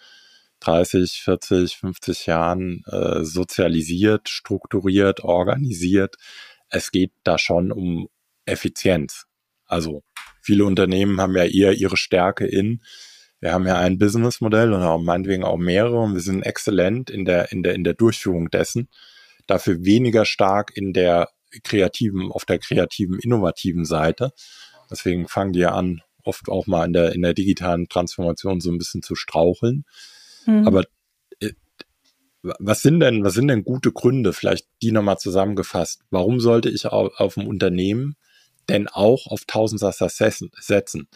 [0.61, 6.17] 30, 40, 50 Jahren äh, sozialisiert, strukturiert, organisiert.
[6.71, 8.09] Es geht da schon um
[8.47, 9.27] Effizienz.
[9.67, 10.03] Also
[10.41, 12.83] viele Unternehmen haben ja eher ihre Stärke in,
[13.41, 17.27] wir haben ja ein Businessmodell und auch meinetwegen auch mehrere und wir sind exzellent in
[17.27, 18.89] der, in der, in der Durchführung dessen
[19.47, 21.29] dafür weniger stark in der
[21.63, 24.33] kreativen, auf der kreativen, innovativen Seite.
[24.91, 28.71] Deswegen fangen die ja an, oft auch mal in der, in der digitalen Transformation so
[28.71, 29.85] ein bisschen zu straucheln.
[30.47, 30.67] Mhm.
[30.67, 30.85] Aber
[31.41, 31.53] äh,
[32.43, 36.03] was sind denn, was sind denn gute Gründe, vielleicht die nochmal zusammengefasst?
[36.11, 38.17] Warum sollte ich auf, auf ein Unternehmen
[38.69, 41.09] denn auch auf Tausendsasser setzen?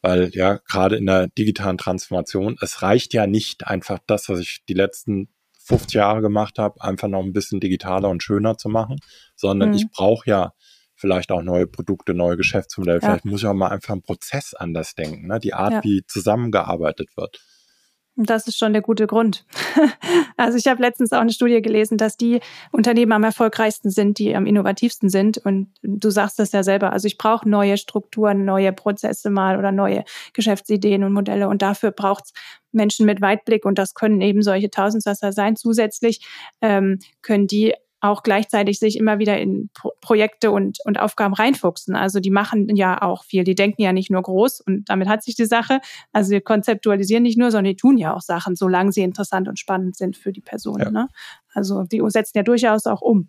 [0.00, 4.64] Weil ja, gerade in der digitalen Transformation, es reicht ja nicht einfach das, was ich
[4.68, 5.28] die letzten
[5.72, 8.98] 50 Jahre gemacht habe, einfach noch ein bisschen digitaler und schöner zu machen,
[9.34, 9.76] sondern mhm.
[9.76, 10.52] ich brauche ja
[10.94, 12.98] vielleicht auch neue Produkte, neue Geschäftsmodelle.
[12.98, 13.06] Ja.
[13.06, 15.40] Vielleicht muss ich auch mal einfach einen Prozess anders denken, ne?
[15.40, 15.84] die Art, ja.
[15.84, 17.40] wie zusammengearbeitet wird.
[18.16, 19.46] Das ist schon der gute Grund.
[20.36, 24.36] also ich habe letztens auch eine Studie gelesen, dass die Unternehmen am erfolgreichsten sind, die
[24.36, 25.38] am innovativsten sind.
[25.38, 26.92] Und du sagst das ja selber.
[26.92, 31.48] Also ich brauche neue Strukturen, neue Prozesse mal oder neue Geschäftsideen und Modelle.
[31.48, 32.32] Und dafür braucht es
[32.70, 33.64] Menschen mit Weitblick.
[33.64, 35.56] Und das können eben solche Tausendsasser sein.
[35.56, 36.20] Zusätzlich
[36.60, 41.94] ähm, können die auch gleichzeitig sich immer wieder in Pro Projekte und, und Aufgaben reinfuchsen.
[41.94, 43.44] Also die machen ja auch viel.
[43.44, 45.80] Die denken ja nicht nur groß und damit hat sich die Sache.
[46.12, 49.60] Also die konzeptualisieren nicht nur, sondern die tun ja auch Sachen, solange sie interessant und
[49.60, 50.80] spannend sind für die Person.
[50.80, 50.90] Ja.
[50.90, 51.08] Ne?
[51.54, 53.28] Also die setzen ja durchaus auch um.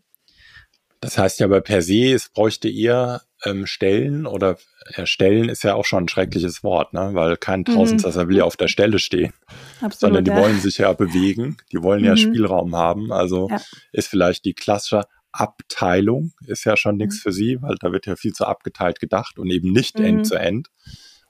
[1.04, 4.58] Das heißt ja aber per se, es bräuchte eher ähm, Stellen oder
[4.96, 7.10] ja, Stellen ist ja auch schon ein schreckliches Wort, ne?
[7.12, 7.66] weil kein mhm.
[7.66, 9.34] Tausendsasser will ja auf der Stelle stehen,
[9.82, 10.38] Absolut, sondern die ja.
[10.38, 12.08] wollen sich ja bewegen, die wollen mhm.
[12.08, 13.12] ja Spielraum haben.
[13.12, 13.60] Also ja.
[13.92, 17.20] ist vielleicht die klassische Abteilung ist ja schon nichts mhm.
[17.20, 20.06] für sie, weil da wird ja viel zu abgeteilt gedacht und eben nicht mhm.
[20.06, 20.70] end zu end.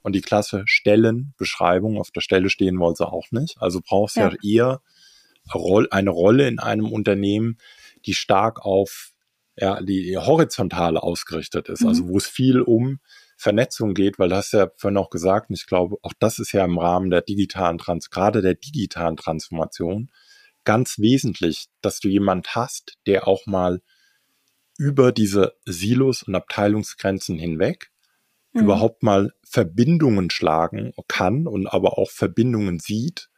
[0.03, 3.55] Und die klasse Stellenbeschreibung auf der Stelle stehen wollen sie auch nicht.
[3.59, 4.81] Also brauchst ja, ja eher
[5.89, 7.57] eine Rolle in einem Unternehmen,
[8.05, 9.12] die stark auf
[9.55, 11.89] ja, die horizontale ausgerichtet ist, also mhm.
[11.89, 12.99] also wo es viel um
[13.37, 16.53] Vernetzung geht, weil du hast ja vorhin auch gesagt, und ich glaube, auch das ist
[16.53, 20.09] ja im Rahmen der digitalen Trans, gerade der digitalen Transformation,
[20.63, 23.81] ganz wesentlich, dass du jemand hast, der auch mal
[24.77, 27.91] über diese Silos und Abteilungsgrenzen hinweg
[28.53, 28.63] mhm.
[28.63, 33.29] überhaupt mal Verbindungen schlagen kann und aber auch Verbindungen sieht,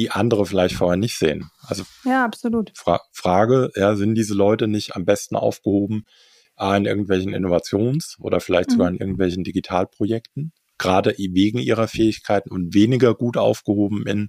[0.00, 1.50] die andere vielleicht vorher nicht sehen.
[1.62, 2.72] Also ja, absolut.
[2.74, 6.04] Fra Frage, ja, sind diese Leute nicht am besten aufgehoben
[6.58, 8.96] in irgendwelchen Innovations- oder vielleicht sogar mhm.
[8.96, 14.28] in irgendwelchen Digitalprojekten, gerade wegen ihrer Fähigkeiten und weniger gut aufgehoben in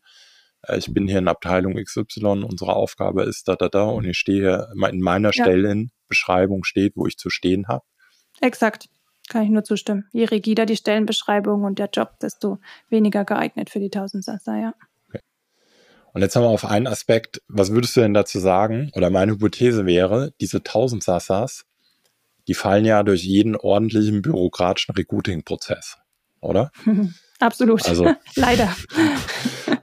[0.64, 4.18] äh, ich bin hier in Abteilung XY, unsere Aufgabe ist da, da, da und ich
[4.18, 5.44] stehe in meiner ja.
[5.44, 7.84] Stellenbeschreibung steht, wo ich zu stehen habe.
[8.40, 8.88] Exakt.
[9.30, 10.10] Kann ich nur zustimmen.
[10.12, 14.74] Je rigider die Stellenbeschreibung und der Job, desto weniger geeignet für die Tausendsasser, ja.
[16.14, 18.92] Und jetzt haben wir auf einen Aspekt, was würdest du denn dazu sagen?
[18.96, 21.66] Oder meine Hypothese wäre, diese Tausendsassas,
[22.48, 25.98] die fallen ja durch jeden ordentlichen bürokratischen Recruiting-Prozess,
[26.42, 26.72] oder?
[27.40, 27.86] Absolut.
[27.88, 28.74] Also, Leider.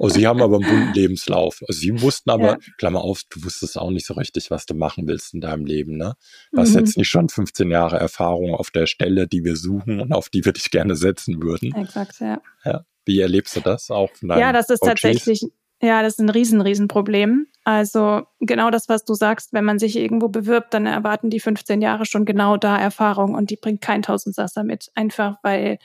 [0.00, 1.60] Oh, sie haben aber einen bunten Lebenslauf.
[1.66, 2.58] Also sie wussten aber, ja.
[2.76, 5.96] Klammer auf, du wusstest auch nicht so richtig, was du machen willst in deinem Leben,
[5.96, 6.14] ne?
[6.56, 6.80] Hast mhm.
[6.80, 10.44] jetzt nicht schon 15 Jahre Erfahrung auf der Stelle, die wir suchen und auf die
[10.44, 11.74] wir dich gerne setzen würden.
[11.74, 12.40] Exakt, ja.
[12.64, 12.84] ja.
[13.06, 15.00] Wie erlebst du das auch Ja, das ist Coaches?
[15.00, 17.46] tatsächlich ja, das ist ein riesen, riesen Problem.
[17.64, 21.82] Also genau das, was du sagst, wenn man sich irgendwo bewirbt, dann erwarten die 15
[21.82, 25.78] Jahre schon genau da Erfahrung und die bringt kein Tausendsasser mit, einfach weil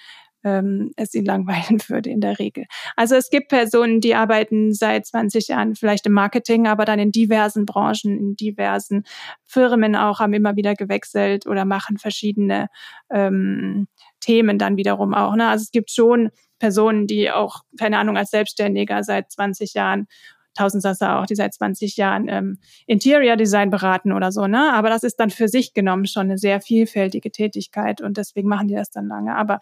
[0.44, 2.66] ähm, es ihn langweilen würde in der Regel.
[2.96, 7.12] Also es gibt Personen, die arbeiten seit 20 Jahren vielleicht im Marketing, aber dann in
[7.12, 9.04] diversen Branchen, in diversen
[9.46, 12.68] Firmen auch, haben immer wieder gewechselt oder machen verschiedene
[13.12, 13.88] ähm,
[14.24, 15.36] Themen dann wiederum auch.
[15.36, 15.48] Ne?
[15.48, 20.08] Also es gibt schon Personen, die auch, keine Ahnung, als Selbstständiger seit 20 Jahren
[20.56, 24.72] Tausendsasser auch, die seit 20 Jahren ähm, Interior Design beraten oder so, ne?
[24.74, 28.68] Aber das ist dann für sich genommen schon eine sehr vielfältige Tätigkeit und deswegen machen
[28.68, 29.36] die das dann lange.
[29.36, 29.60] Aber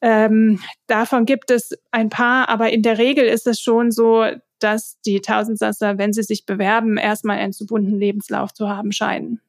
[0.00, 4.24] ähm, davon gibt es ein paar, aber in der Regel ist es schon so,
[4.58, 9.40] dass die Tausendsasser, wenn sie sich bewerben, erstmal einen zu bunten Lebenslauf zu haben scheinen.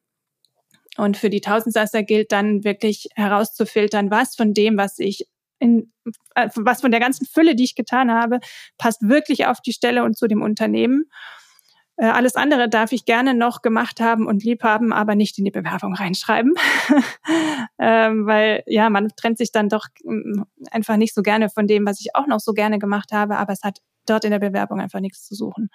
[0.96, 5.26] Und für die Tausendsasser gilt dann wirklich herauszufiltern, was von dem, was ich
[5.58, 5.92] in,
[6.34, 8.40] äh, was von der ganzen Fülle, die ich getan habe,
[8.78, 11.04] passt wirklich auf die Stelle und zu dem Unternehmen.
[11.96, 15.44] Äh, alles andere darf ich gerne noch gemacht haben und lieb haben, aber nicht in
[15.44, 16.54] die Bewerbung reinschreiben.
[17.78, 21.86] ähm, weil ja, man trennt sich dann doch ähm, einfach nicht so gerne von dem,
[21.86, 24.80] was ich auch noch so gerne gemacht habe, aber es hat dort in der Bewerbung
[24.80, 25.68] einfach nichts zu suchen.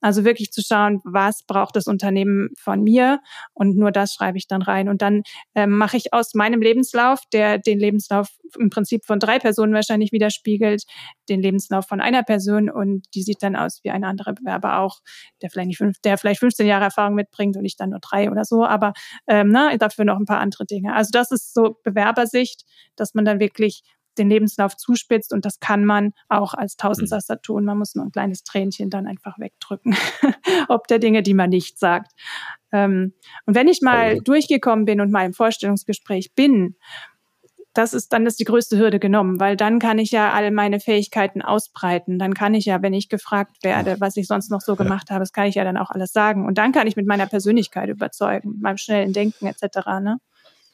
[0.00, 3.20] Also wirklich zu schauen, was braucht das Unternehmen von mir
[3.54, 4.88] und nur das schreibe ich dann rein.
[4.88, 5.22] Und dann
[5.54, 10.12] ähm, mache ich aus meinem Lebenslauf, der den Lebenslauf im Prinzip von drei Personen wahrscheinlich
[10.12, 10.84] widerspiegelt,
[11.28, 14.98] den Lebenslauf von einer Person und die sieht dann aus wie ein anderer Bewerber auch,
[15.42, 18.30] der vielleicht nicht fünf, der vielleicht 15 Jahre Erfahrung mitbringt und ich dann nur drei
[18.30, 18.92] oder so, aber
[19.26, 20.94] ähm, na, dafür noch ein paar andere Dinge.
[20.94, 22.64] Also das ist so Bewerbersicht,
[22.96, 23.82] dass man dann wirklich
[24.18, 27.42] den Lebenslauf zuspitzt und das kann man auch als Tausendsasser mhm.
[27.42, 27.64] tun.
[27.64, 29.96] Man muss nur ein kleines Tränchen dann einfach wegdrücken,
[30.68, 32.12] ob der Dinge, die man nicht sagt.
[32.72, 33.14] Ähm,
[33.46, 34.20] und wenn ich mal oh.
[34.22, 36.76] durchgekommen bin und mal im Vorstellungsgespräch bin,
[37.72, 40.80] das ist dann ist die größte Hürde genommen, weil dann kann ich ja alle meine
[40.80, 42.18] Fähigkeiten ausbreiten.
[42.18, 45.20] Dann kann ich ja, wenn ich gefragt werde, was ich sonst noch so gemacht habe,
[45.20, 46.46] das kann ich ja dann auch alles sagen.
[46.46, 49.86] Und dann kann ich mit meiner Persönlichkeit überzeugen, mit meinem schnellen Denken etc.
[50.02, 50.18] Ne?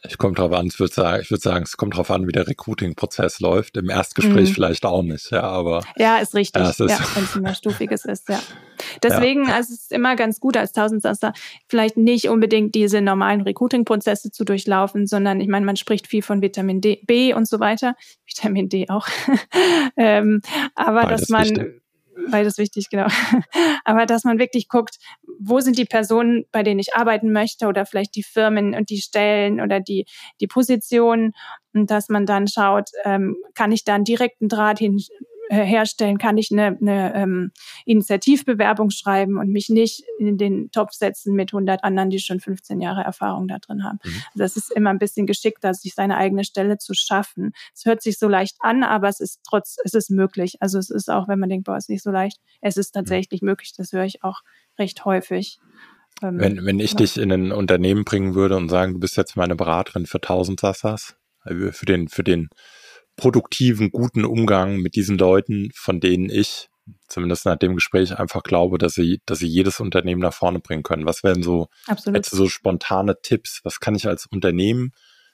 [0.08, 2.32] Ich komme drauf an, ich würde sagen, ich würde sagen, es kommt drauf an, wie
[2.32, 3.76] der Recruiting-Prozess läuft.
[3.76, 4.54] Im Erstgespräch mhm.
[4.54, 5.82] vielleicht auch nicht, ja, aber.
[5.96, 6.62] Ja, ist richtig.
[6.62, 8.40] Ja, ist ja wenn es mehrstufiges ist, ja.
[9.02, 9.54] Deswegen, ja.
[9.56, 11.32] also es ist immer ganz gut als Tausendsasser,
[11.68, 16.42] vielleicht nicht unbedingt diese normalen Recruiting-Prozesse zu durchlaufen, sondern ich meine, man spricht viel von
[16.42, 17.94] Vitamin D, B und so weiter.
[18.26, 19.06] Vitamin D auch.
[19.96, 20.40] ähm,
[20.74, 21.85] aber Beides dass man, wichtig
[22.30, 23.06] beides wichtig, genau.
[23.84, 24.96] Aber dass man wirklich guckt,
[25.38, 29.00] wo sind die Personen, bei denen ich arbeiten möchte oder vielleicht die Firmen und die
[29.00, 30.06] Stellen oder die,
[30.40, 31.32] die Positionen
[31.72, 34.98] und dass man dann schaut, ähm, kann ich da einen direkten Draht hin,
[35.48, 37.52] äh, herstellen, kann ich eine, eine ähm,
[37.84, 42.80] Initiativbewerbung schreiben und mich nicht in den Topf setzen mit 100 anderen, die schon 15
[42.80, 43.98] Jahre Erfahrung da drin haben.
[44.04, 44.10] Mhm.
[44.10, 47.52] Also das ist immer ein bisschen geschickter, sich seine eigene Stelle zu schaffen.
[47.74, 50.56] Es hört sich so leicht an, aber es ist trotz, es ist möglich.
[50.60, 53.42] Also es ist auch, wenn man denkt, boah, ist nicht so leicht, es ist tatsächlich
[53.42, 53.50] mhm.
[53.50, 53.72] möglich.
[53.76, 54.40] Das höre ich auch
[54.78, 55.60] recht häufig.
[56.22, 56.96] Ähm, wenn, wenn ich ja.
[56.96, 60.60] dich in ein Unternehmen bringen würde und sagen, du bist jetzt meine Beraterin für 1000
[60.60, 62.48] Sassas, äh, für den, für den
[63.16, 66.68] produktiven, guten Umgang mit diesen Leuten, von denen ich
[67.08, 70.82] zumindest nach dem Gespräch einfach glaube, dass sie, dass sie jedes Unternehmen nach vorne bringen
[70.82, 71.06] können.
[71.06, 71.68] Was wären so,
[72.30, 73.60] so spontane Tipps?
[73.64, 74.92] Was kann ich als Unternehmen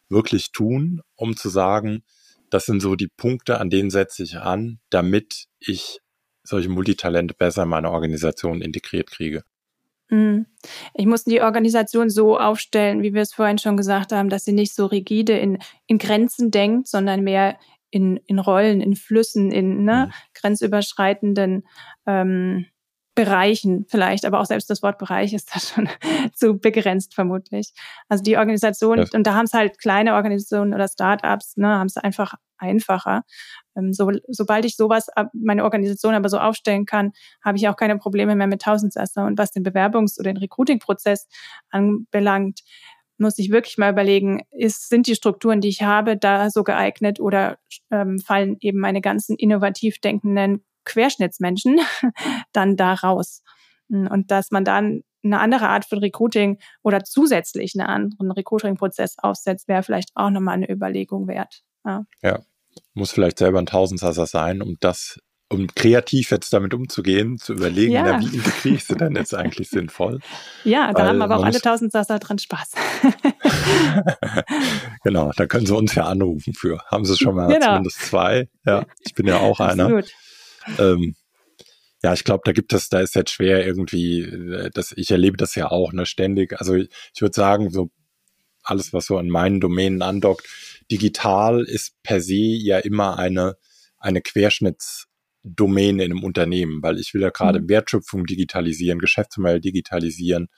[0.08, 2.04] wirklich tun, um zu sagen,
[2.50, 6.00] das sind so die Punkte, an denen setze ich an, damit ich
[6.42, 9.42] solche Multitalente besser in meine Organisation integriert kriege?
[10.12, 10.44] Mhm.
[10.92, 14.52] Ich muss die Organisation so aufstellen, wie wir es vorhin schon gesagt haben, dass sie
[14.52, 17.58] nicht so rigide in, in Grenzen denkt, sondern mehr
[17.90, 20.12] in, in Rollen, in Flüssen, in ne, mhm.
[20.34, 21.66] grenzüberschreitenden
[22.06, 22.66] ähm,
[23.14, 25.88] Bereichen vielleicht, aber auch selbst das Wort Bereich ist da schon
[26.34, 27.72] zu begrenzt vermutlich.
[28.08, 29.04] Also die Organisation, ja.
[29.12, 33.24] und da haben es halt kleine Organisationen oder Startups, ne, haben es einfach einfacher.
[33.76, 37.12] Ähm, so, sobald ich sowas, meine Organisation aber so aufstellen kann,
[37.44, 39.26] habe ich auch keine Probleme mehr mit Tausendsasser.
[39.26, 41.28] Und was den Bewerbungs- oder den Recruiting-Prozess
[41.70, 42.60] anbelangt,
[43.18, 47.20] muss ich wirklich mal überlegen, ist, sind die Strukturen, die ich habe, da so geeignet
[47.20, 47.58] oder
[47.90, 51.80] ähm, fallen eben meine ganzen innovativ denkenden Querschnittsmenschen
[52.52, 53.42] dann da raus?
[53.88, 59.68] Und dass man dann eine andere Art von Recruiting oder zusätzlich einen anderen Recruiting-Prozess aufsetzt,
[59.68, 61.62] wäre vielleicht auch nochmal eine Überlegung wert.
[61.84, 62.04] Ja.
[62.22, 62.40] ja,
[62.94, 65.18] muss vielleicht selber ein Tausendsasser sein, um das
[65.52, 68.04] um kreativ jetzt damit umzugehen, zu überlegen, ja.
[68.04, 70.18] na, wie integriere ich sie denn jetzt eigentlich sinnvoll?
[70.64, 72.72] Ja, da Weil haben aber auch alle Tausendsasser dran Spaß.
[75.04, 76.80] genau, da können sie uns ja anrufen für.
[76.90, 77.66] Haben sie schon mal genau.
[77.66, 78.48] zumindest zwei?
[78.64, 80.02] Ja, ich bin ja auch einer.
[80.78, 81.14] Ähm,
[82.02, 85.36] ja, ich glaube, da gibt es, da ist jetzt schwer irgendwie, äh, das, ich erlebe
[85.36, 86.58] das ja auch, ne, ständig.
[86.58, 87.90] Also ich, ich würde sagen, so
[88.62, 90.46] alles, was so an meinen Domänen andockt,
[90.90, 93.56] digital ist per se ja immer eine,
[93.98, 95.06] eine Querschnitts-
[95.44, 97.68] Domäne in einem Unternehmen, weil ich will ja gerade mhm.
[97.68, 100.48] Wertschöpfung digitalisieren, Geschäftsmodell digitalisieren,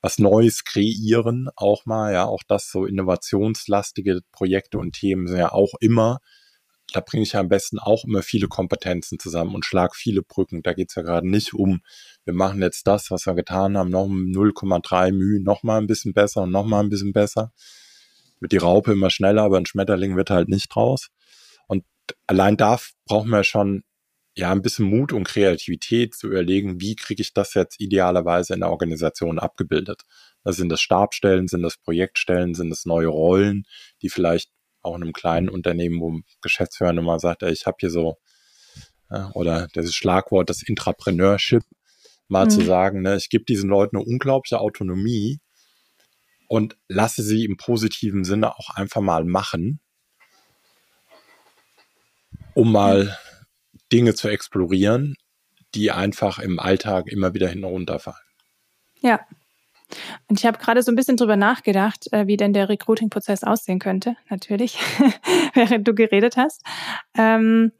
[0.00, 5.52] was Neues kreieren, auch mal, ja, auch das so innovationslastige Projekte und Themen sind ja
[5.52, 6.18] auch immer,
[6.92, 10.62] da bringe ich ja am besten auch immer viele Kompetenzen zusammen und schlag viele Brücken.
[10.62, 11.82] Da geht's ja gerade nicht um,
[12.24, 16.14] wir machen jetzt das, was wir getan haben, noch 0,3 Mühe, noch mal ein bisschen
[16.14, 17.52] besser und noch mal ein bisschen besser.
[18.40, 21.08] Wird die Raupe immer schneller, aber ein Schmetterling wird halt nicht raus.
[21.66, 21.84] Und
[22.26, 23.82] allein da brauchen wir schon
[24.38, 28.60] ja ein bisschen Mut und Kreativität zu überlegen, wie kriege ich das jetzt idealerweise in
[28.60, 30.02] der Organisation abgebildet.
[30.44, 33.64] Das sind das Stabstellen, sind das Projektstellen, sind das neue Rollen,
[34.00, 34.50] die vielleicht
[34.88, 38.16] auch in einem kleinen Unternehmen, wo ein Geschäftsführer mal sagt, ich habe hier so,
[39.10, 41.62] ja, oder das Schlagwort, das Intrapreneurship,
[42.28, 42.50] mal mhm.
[42.50, 45.38] zu sagen, ne, ich gebe diesen Leuten eine unglaubliche Autonomie
[46.48, 49.80] und lasse sie im positiven Sinne auch einfach mal machen,
[52.54, 53.16] um mal
[53.92, 55.16] Dinge zu explorieren,
[55.74, 58.18] die einfach im Alltag immer wieder hinten runterfallen.
[59.00, 59.20] Ja.
[60.28, 63.78] Und ich habe gerade so ein bisschen drüber nachgedacht, äh, wie denn der Recruiting-Prozess aussehen
[63.78, 64.78] könnte, natürlich,
[65.54, 66.62] während du geredet hast.
[67.16, 67.72] Ähm,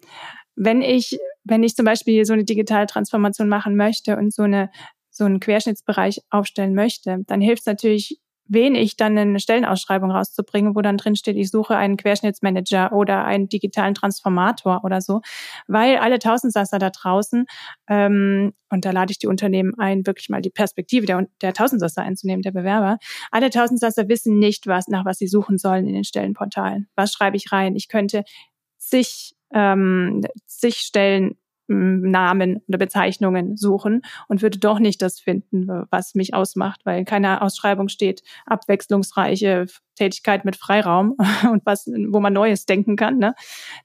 [0.57, 4.71] wenn ich, wenn ich zum Beispiel so eine digitale Transformation machen möchte und so eine
[5.19, 10.81] so einen Querschnittsbereich aufstellen möchte, dann hilft es natürlich wenig, dann eine Stellenausschreibung rauszubringen, wo
[10.81, 15.21] dann drin steht, ich suche einen Querschnittsmanager oder einen digitalen Transformator oder so,
[15.67, 17.47] weil alle Tausendsasser da draußen,
[17.89, 22.03] ähm, und da lade ich die Unternehmen ein, wirklich mal die Perspektive der, der Tausendsasser
[22.03, 22.99] einzunehmen, der Bewerber,
[23.31, 26.89] alle Tausendsasser wissen nicht, was, nach was sie suchen sollen in den Stellenportalen.
[26.97, 27.77] Was schreibe ich rein?
[27.77, 28.25] Ich könnte
[28.79, 36.15] sich ähm, sich Stellen Namen oder Bezeichnungen suchen und würde doch nicht das finden, was
[36.15, 41.17] mich ausmacht, weil in keiner Ausschreibung steht abwechslungsreiche Tätigkeit mit Freiraum
[41.51, 43.19] und was, wo man Neues denken kann.
[43.19, 43.35] Ne?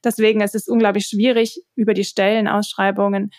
[0.02, 3.30] Deswegen es ist es unglaublich schwierig, über die Stellenausschreibungen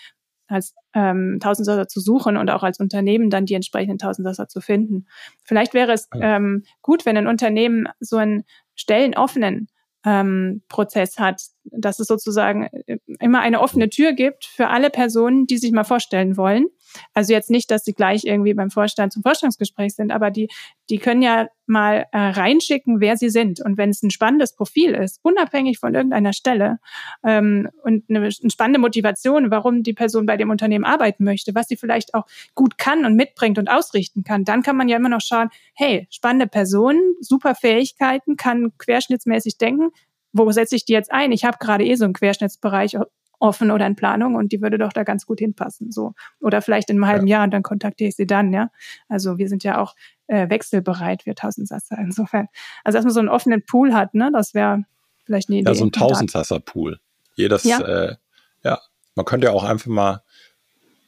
[0.47, 5.07] als ähm, Tausendsasser zu suchen und auch als Unternehmen dann die entsprechenden Tausendsasser zu finden.
[5.43, 8.43] Vielleicht wäre es ähm, gut, wenn ein Unternehmen so einen
[8.75, 9.67] stellenoffenen
[10.05, 15.47] ähm, Prozess hat, dass es sozusagen äh, immer eine offene Tür gibt für alle Personen,
[15.47, 16.67] die sich mal vorstellen wollen.
[17.13, 20.49] Also jetzt nicht, dass sie gleich irgendwie beim Vorstand zum Vorstellungsgespräch sind, aber die,
[20.89, 23.59] die können ja mal äh, reinschicken, wer sie sind.
[23.59, 26.79] Und wenn es ein spannendes Profil ist, unabhängig von irgendeiner Stelle
[27.23, 31.67] ähm, und eine, eine spannende Motivation, warum die Person bei dem Unternehmen arbeiten möchte, was
[31.67, 35.09] sie vielleicht auch gut kann und mitbringt und ausrichten kann, dann kann man ja immer
[35.09, 39.89] noch schauen, hey, spannende Person, super Fähigkeiten, kann querschnittsmäßig denken,
[40.33, 41.31] wo setze ich die jetzt ein?
[41.31, 42.97] Ich habe gerade eh so einen Querschnittsbereich
[43.39, 45.91] offen oder in Planung und die würde doch da ganz gut hinpassen.
[45.91, 46.13] So.
[46.39, 47.37] Oder vielleicht in einem halben ja.
[47.37, 48.69] Jahr und dann kontaktiere ich sie dann, ja.
[49.07, 49.95] Also wir sind ja auch
[50.27, 52.47] äh, wechselbereit, wir Tausendsasser insofern.
[52.83, 54.83] Also dass man so einen offenen Pool hat, ne, das wäre
[55.25, 55.69] vielleicht eine Idee.
[55.69, 56.99] Ja, so ein Tausendsasser-Pool.
[57.35, 57.79] Jedes, ja.
[57.81, 58.15] Äh,
[58.63, 58.79] ja,
[59.15, 60.23] man könnte ja auch einfach mal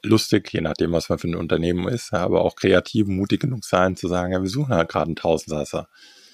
[0.03, 3.95] lustig, je nachdem, was man für ein Unternehmen ist, aber auch kreativ, mutig genug sein,
[3.95, 5.87] zu sagen, ja, wir suchen halt gerade einen Tausendsasser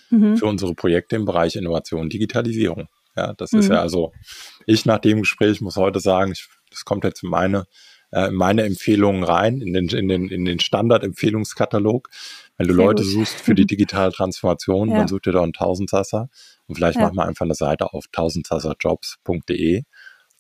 [0.10, 0.38] mhm.
[0.38, 2.88] für unsere Projekte im Bereich Innovation und Digitalisierung.
[3.16, 3.60] Ja, das mhm.
[3.60, 4.12] ist ja also,
[4.66, 7.66] ich nach dem Gespräch muss heute sagen, ich, das kommt jetzt in meine,
[8.12, 12.10] äh, meine Empfehlungen rein, in den, in den, in den Standard-Empfehlungskatalog.
[12.58, 13.12] Wenn du Sehr Leute gut.
[13.12, 14.98] suchst für die digitale Transformation, ja.
[14.98, 16.30] dann such dir doch einen Tausendsasser.
[16.68, 17.06] Und vielleicht ja.
[17.06, 19.84] machen wir einfach eine Seite auf tausendsasserjobs.de.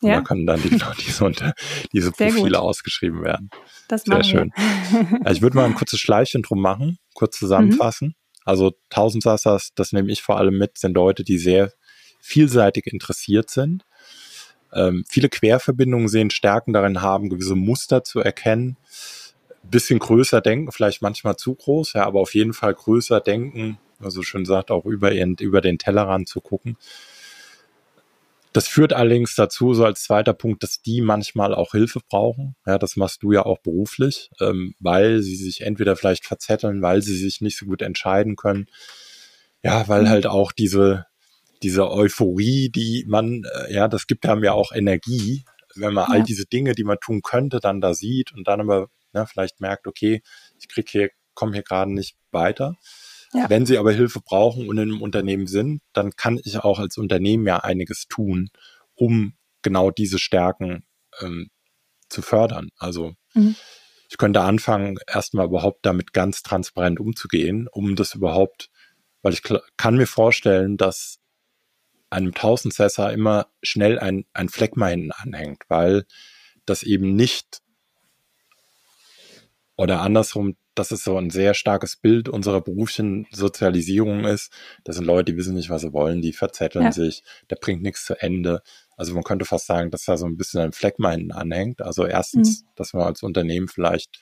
[0.01, 0.15] Und ja.
[0.15, 0.69] da können dann die,
[1.05, 1.53] diese,
[1.93, 3.49] diese Profile ausgeschrieben werden.
[3.87, 4.51] Das Sehr schön.
[5.29, 8.09] ich würde mal ein kurzes Schleifchen drum machen, kurz zusammenfassen.
[8.09, 8.15] Mhm.
[8.45, 11.71] Also Tausendsassers, das nehme ich vor allem mit, sind Leute, die sehr
[12.23, 13.85] vielseitig interessiert sind,
[14.73, 18.77] ähm, viele Querverbindungen sehen, Stärken darin haben, gewisse Muster zu erkennen,
[19.63, 24.23] bisschen größer denken, vielleicht manchmal zu groß, ja, aber auf jeden Fall größer denken, also
[24.23, 26.77] schön sagt, auch über, ihren, über den Tellerrand zu gucken.
[28.53, 32.55] Das führt allerdings dazu, so als zweiter Punkt, dass die manchmal auch Hilfe brauchen.
[32.67, 37.01] Ja, das machst du ja auch beruflich, ähm, weil sie sich entweder vielleicht verzetteln, weil
[37.01, 38.67] sie sich nicht so gut entscheiden können.
[39.63, 41.07] Ja, weil halt auch diese,
[41.63, 45.43] diese Euphorie, die man, äh, ja, das gibt einem ja auch Energie,
[45.75, 46.13] wenn man ja.
[46.13, 49.59] all diese Dinge, die man tun könnte, dann da sieht und dann aber ne, vielleicht
[49.59, 50.21] merkt, okay,
[50.59, 52.75] ich krieg hier, komme hier gerade nicht weiter.
[53.33, 53.49] Ja.
[53.49, 56.97] Wenn sie aber Hilfe brauchen und in einem Unternehmen sind, dann kann ich auch als
[56.97, 58.49] Unternehmen ja einiges tun,
[58.93, 60.85] um genau diese Stärken
[61.19, 61.49] ähm,
[62.09, 62.69] zu fördern.
[62.77, 63.55] Also mhm.
[64.09, 68.69] ich könnte anfangen, erstmal überhaupt damit ganz transparent umzugehen, um das überhaupt,
[69.23, 69.41] weil ich
[69.77, 71.17] kann mir vorstellen, dass
[72.13, 76.05] einem Tausendsesser immer schnell ein, ein Fleckma hinten anhängt, weil
[76.65, 77.61] das eben nicht
[79.75, 84.51] oder andersrum, dass es so ein sehr starkes Bild unserer beruflichen Sozialisierung ist.
[84.83, 86.91] Das sind Leute, die wissen nicht, was sie wollen, die verzetteln ja.
[86.91, 88.61] sich, der bringt nichts zu Ende.
[88.97, 91.81] Also man könnte fast sagen, dass da so ein bisschen ein Fleckma hinten anhängt.
[91.81, 92.67] Also erstens, mhm.
[92.75, 94.21] dass man als Unternehmen vielleicht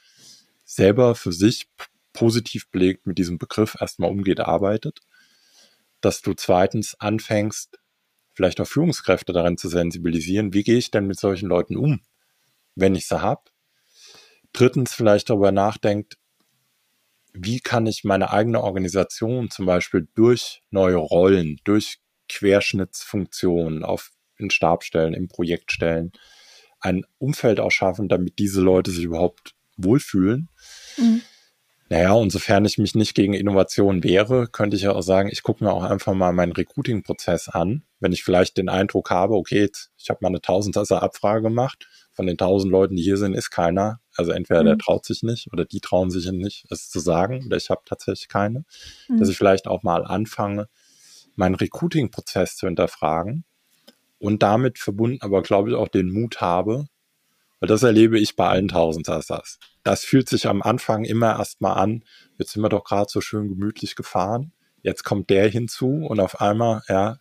[0.65, 1.67] selber für sich
[2.13, 4.99] positiv belegt mit diesem Begriff erstmal umgeht, arbeitet.
[6.01, 7.77] Dass du zweitens anfängst,
[8.41, 12.01] vielleicht auch Führungskräfte darin zu sensibilisieren, wie gehe ich denn mit solchen Leuten um,
[12.73, 13.43] wenn ich sie habe.
[14.51, 16.17] Drittens vielleicht darüber nachdenkt,
[17.33, 21.99] wie kann ich meine eigene Organisation zum Beispiel durch neue Rollen, durch
[22.29, 26.11] Querschnittsfunktionen auf in Stabstellen, in Projektstellen
[26.79, 30.49] ein Umfeld auch schaffen, damit diese Leute sich überhaupt wohlfühlen.
[30.97, 31.21] Mhm.
[31.91, 35.43] Naja, und sofern ich mich nicht gegen Innovation wehre, könnte ich ja auch sagen, ich
[35.43, 37.83] gucke mir auch einfach mal meinen Recruiting-Prozess an.
[37.99, 42.27] Wenn ich vielleicht den Eindruck habe, okay, ich habe mal eine Tausendsasser Abfrage gemacht, von
[42.27, 43.99] den tausend Leuten, die hier sind, ist keiner.
[44.15, 44.67] Also entweder mhm.
[44.67, 47.81] der traut sich nicht oder die trauen sich nicht, es zu sagen, oder ich habe
[47.83, 48.63] tatsächlich keine.
[49.09, 49.19] Mhm.
[49.19, 50.69] Dass ich vielleicht auch mal anfange,
[51.35, 53.43] meinen Recruiting-Prozess zu hinterfragen
[54.17, 56.85] und damit verbunden aber, glaube ich, auch den Mut habe,
[57.61, 59.59] weil das erlebe ich bei allen Tausendsassers.
[59.83, 62.03] Das fühlt sich am Anfang immer erstmal an,
[62.37, 64.51] jetzt sind wir doch gerade so schön gemütlich gefahren.
[64.81, 67.19] Jetzt kommt der hinzu und auf einmal, ja,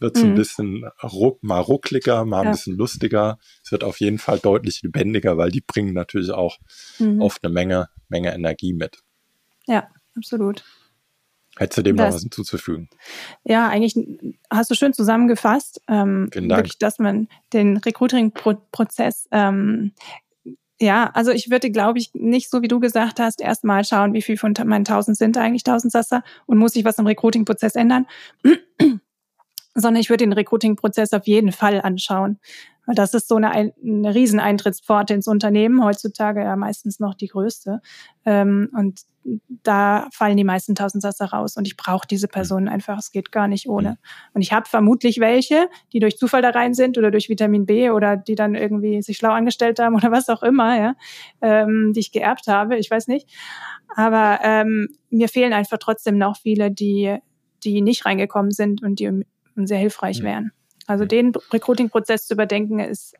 [0.00, 0.30] wird es mhm.
[0.30, 2.50] ein bisschen ruck, mal ruckliger, mal ja.
[2.50, 3.38] ein bisschen lustiger.
[3.64, 6.58] Es wird auf jeden Fall deutlich lebendiger, weil die bringen natürlich auch
[6.98, 7.20] mhm.
[7.20, 8.98] oft eine Menge, Menge Energie mit.
[9.66, 10.64] Ja, absolut.
[11.60, 12.88] Hättest du dem das, noch was hinzuzufügen?
[13.44, 13.94] Ja, eigentlich
[14.50, 15.82] hast du schön zusammengefasst.
[15.88, 16.60] Ähm, Vielen Dank.
[16.60, 19.92] Wirklich, dass man den Recruiting-Prozess ähm,
[20.80, 24.22] ja, also ich würde, glaube ich, nicht so wie du gesagt hast, erstmal schauen, wie
[24.22, 28.06] viel von meinen 1000 sind eigentlich 1000 Sasser und muss sich was im Recruiting-Prozess ändern,
[29.74, 32.38] sondern ich würde den Recruiting-Prozess auf jeden Fall anschauen.
[32.90, 33.72] Weil das ist so eine, eine
[34.12, 37.80] Rieseneintrittspforte ins Unternehmen, heutzutage ja meistens noch die größte.
[38.24, 39.02] Ähm, und
[39.62, 42.32] da fallen die meisten Tausendsasser raus und ich brauche diese hm.
[42.32, 43.90] Personen einfach, es geht gar nicht ohne.
[43.90, 43.96] Hm.
[44.34, 47.90] Und ich habe vermutlich welche, die durch Zufall da rein sind oder durch Vitamin B
[47.90, 50.94] oder die dann irgendwie sich schlau angestellt haben oder was auch immer, ja,
[51.42, 53.30] ähm, die ich geerbt habe, ich weiß nicht.
[53.94, 57.18] Aber ähm, mir fehlen einfach trotzdem noch viele, die,
[57.62, 59.24] die nicht reingekommen sind und die
[59.54, 60.24] sehr hilfreich hm.
[60.24, 60.52] wären.
[60.90, 63.14] Also den Recruiting-Prozess zu überdenken ist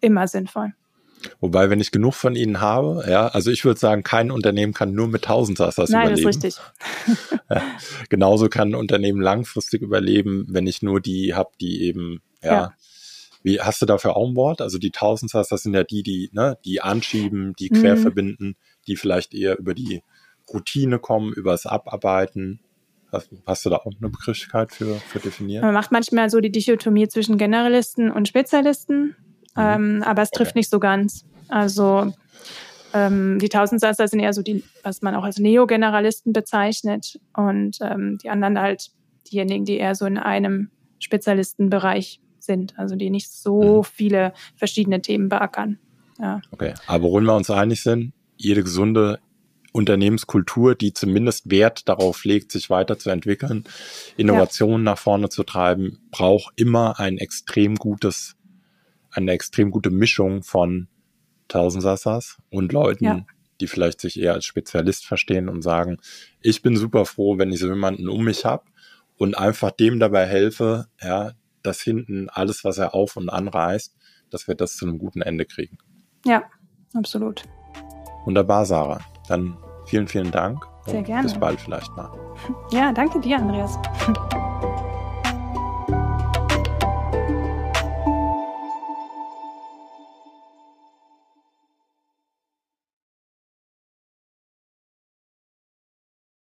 [0.00, 0.72] immer sinnvoll.
[1.40, 4.92] Wobei, wenn ich genug von ihnen habe, ja, also ich würde sagen, kein Unternehmen kann
[4.92, 6.30] nur mit Tausendsassers Nein, überleben.
[6.30, 6.60] Nein, das ist
[7.16, 7.40] richtig.
[7.50, 7.62] ja,
[8.08, 12.72] genauso kann ein Unternehmen langfristig überleben, wenn ich nur die habe, die eben, ja, ja.
[13.42, 14.60] Wie hast du dafür auch ein Wort?
[14.60, 18.00] Also die Tausendsassers sind ja die, die, ne, die anschieben, die quer mhm.
[18.00, 18.56] verbinden,
[18.86, 20.04] die vielleicht eher über die
[20.52, 22.60] Routine kommen, über das Abarbeiten.
[23.10, 25.62] Hast, du da auch eine Begrifflichkeit für, für definiert?
[25.62, 29.16] Man macht manchmal so die Dichotomie zwischen Generalisten und Spezialisten.
[29.56, 29.62] Mhm.
[29.62, 30.58] Ähm, aber es trifft okay.
[30.60, 31.24] nicht so ganz.
[31.48, 32.12] Also
[32.92, 38.18] ähm, die Tausendsasser sind eher so die, was man auch als Neogeneralisten bezeichnet und ähm,
[38.22, 38.90] die anderen halt
[39.30, 43.84] diejenigen, die eher so in einem Spezialistenbereich sind, also die nicht so mhm.
[43.84, 45.78] viele verschiedene Themen beackern.
[46.18, 46.40] Ja.
[46.50, 49.20] Okay, aber worin wir uns einig sind, jede gesunde
[49.72, 53.64] Unternehmenskultur, die zumindest Wert darauf legt, sich weiterzuentwickeln,
[54.16, 54.92] Innovationen ja.
[54.92, 58.38] nach vorne zu treiben, braucht immer ein extrem gutes
[59.10, 60.88] eine extrem gute Mischung von
[61.48, 63.26] Tausendsassas und Leuten, ja.
[63.60, 65.98] die vielleicht sich eher als Spezialist verstehen und sagen,
[66.40, 68.64] ich bin super froh, wenn ich so jemanden um mich habe
[69.16, 73.96] und einfach dem dabei helfe, ja, dass hinten alles, was er auf und anreißt,
[74.30, 75.78] dass wir das zu einem guten Ende kriegen.
[76.24, 76.44] Ja,
[76.94, 77.42] absolut.
[78.24, 79.00] Wunderbar, Sarah.
[79.28, 80.66] Dann vielen, vielen Dank.
[80.86, 81.22] Sehr gerne.
[81.22, 82.10] Bis bald vielleicht mal.
[82.70, 83.78] Ja, danke dir, Andreas.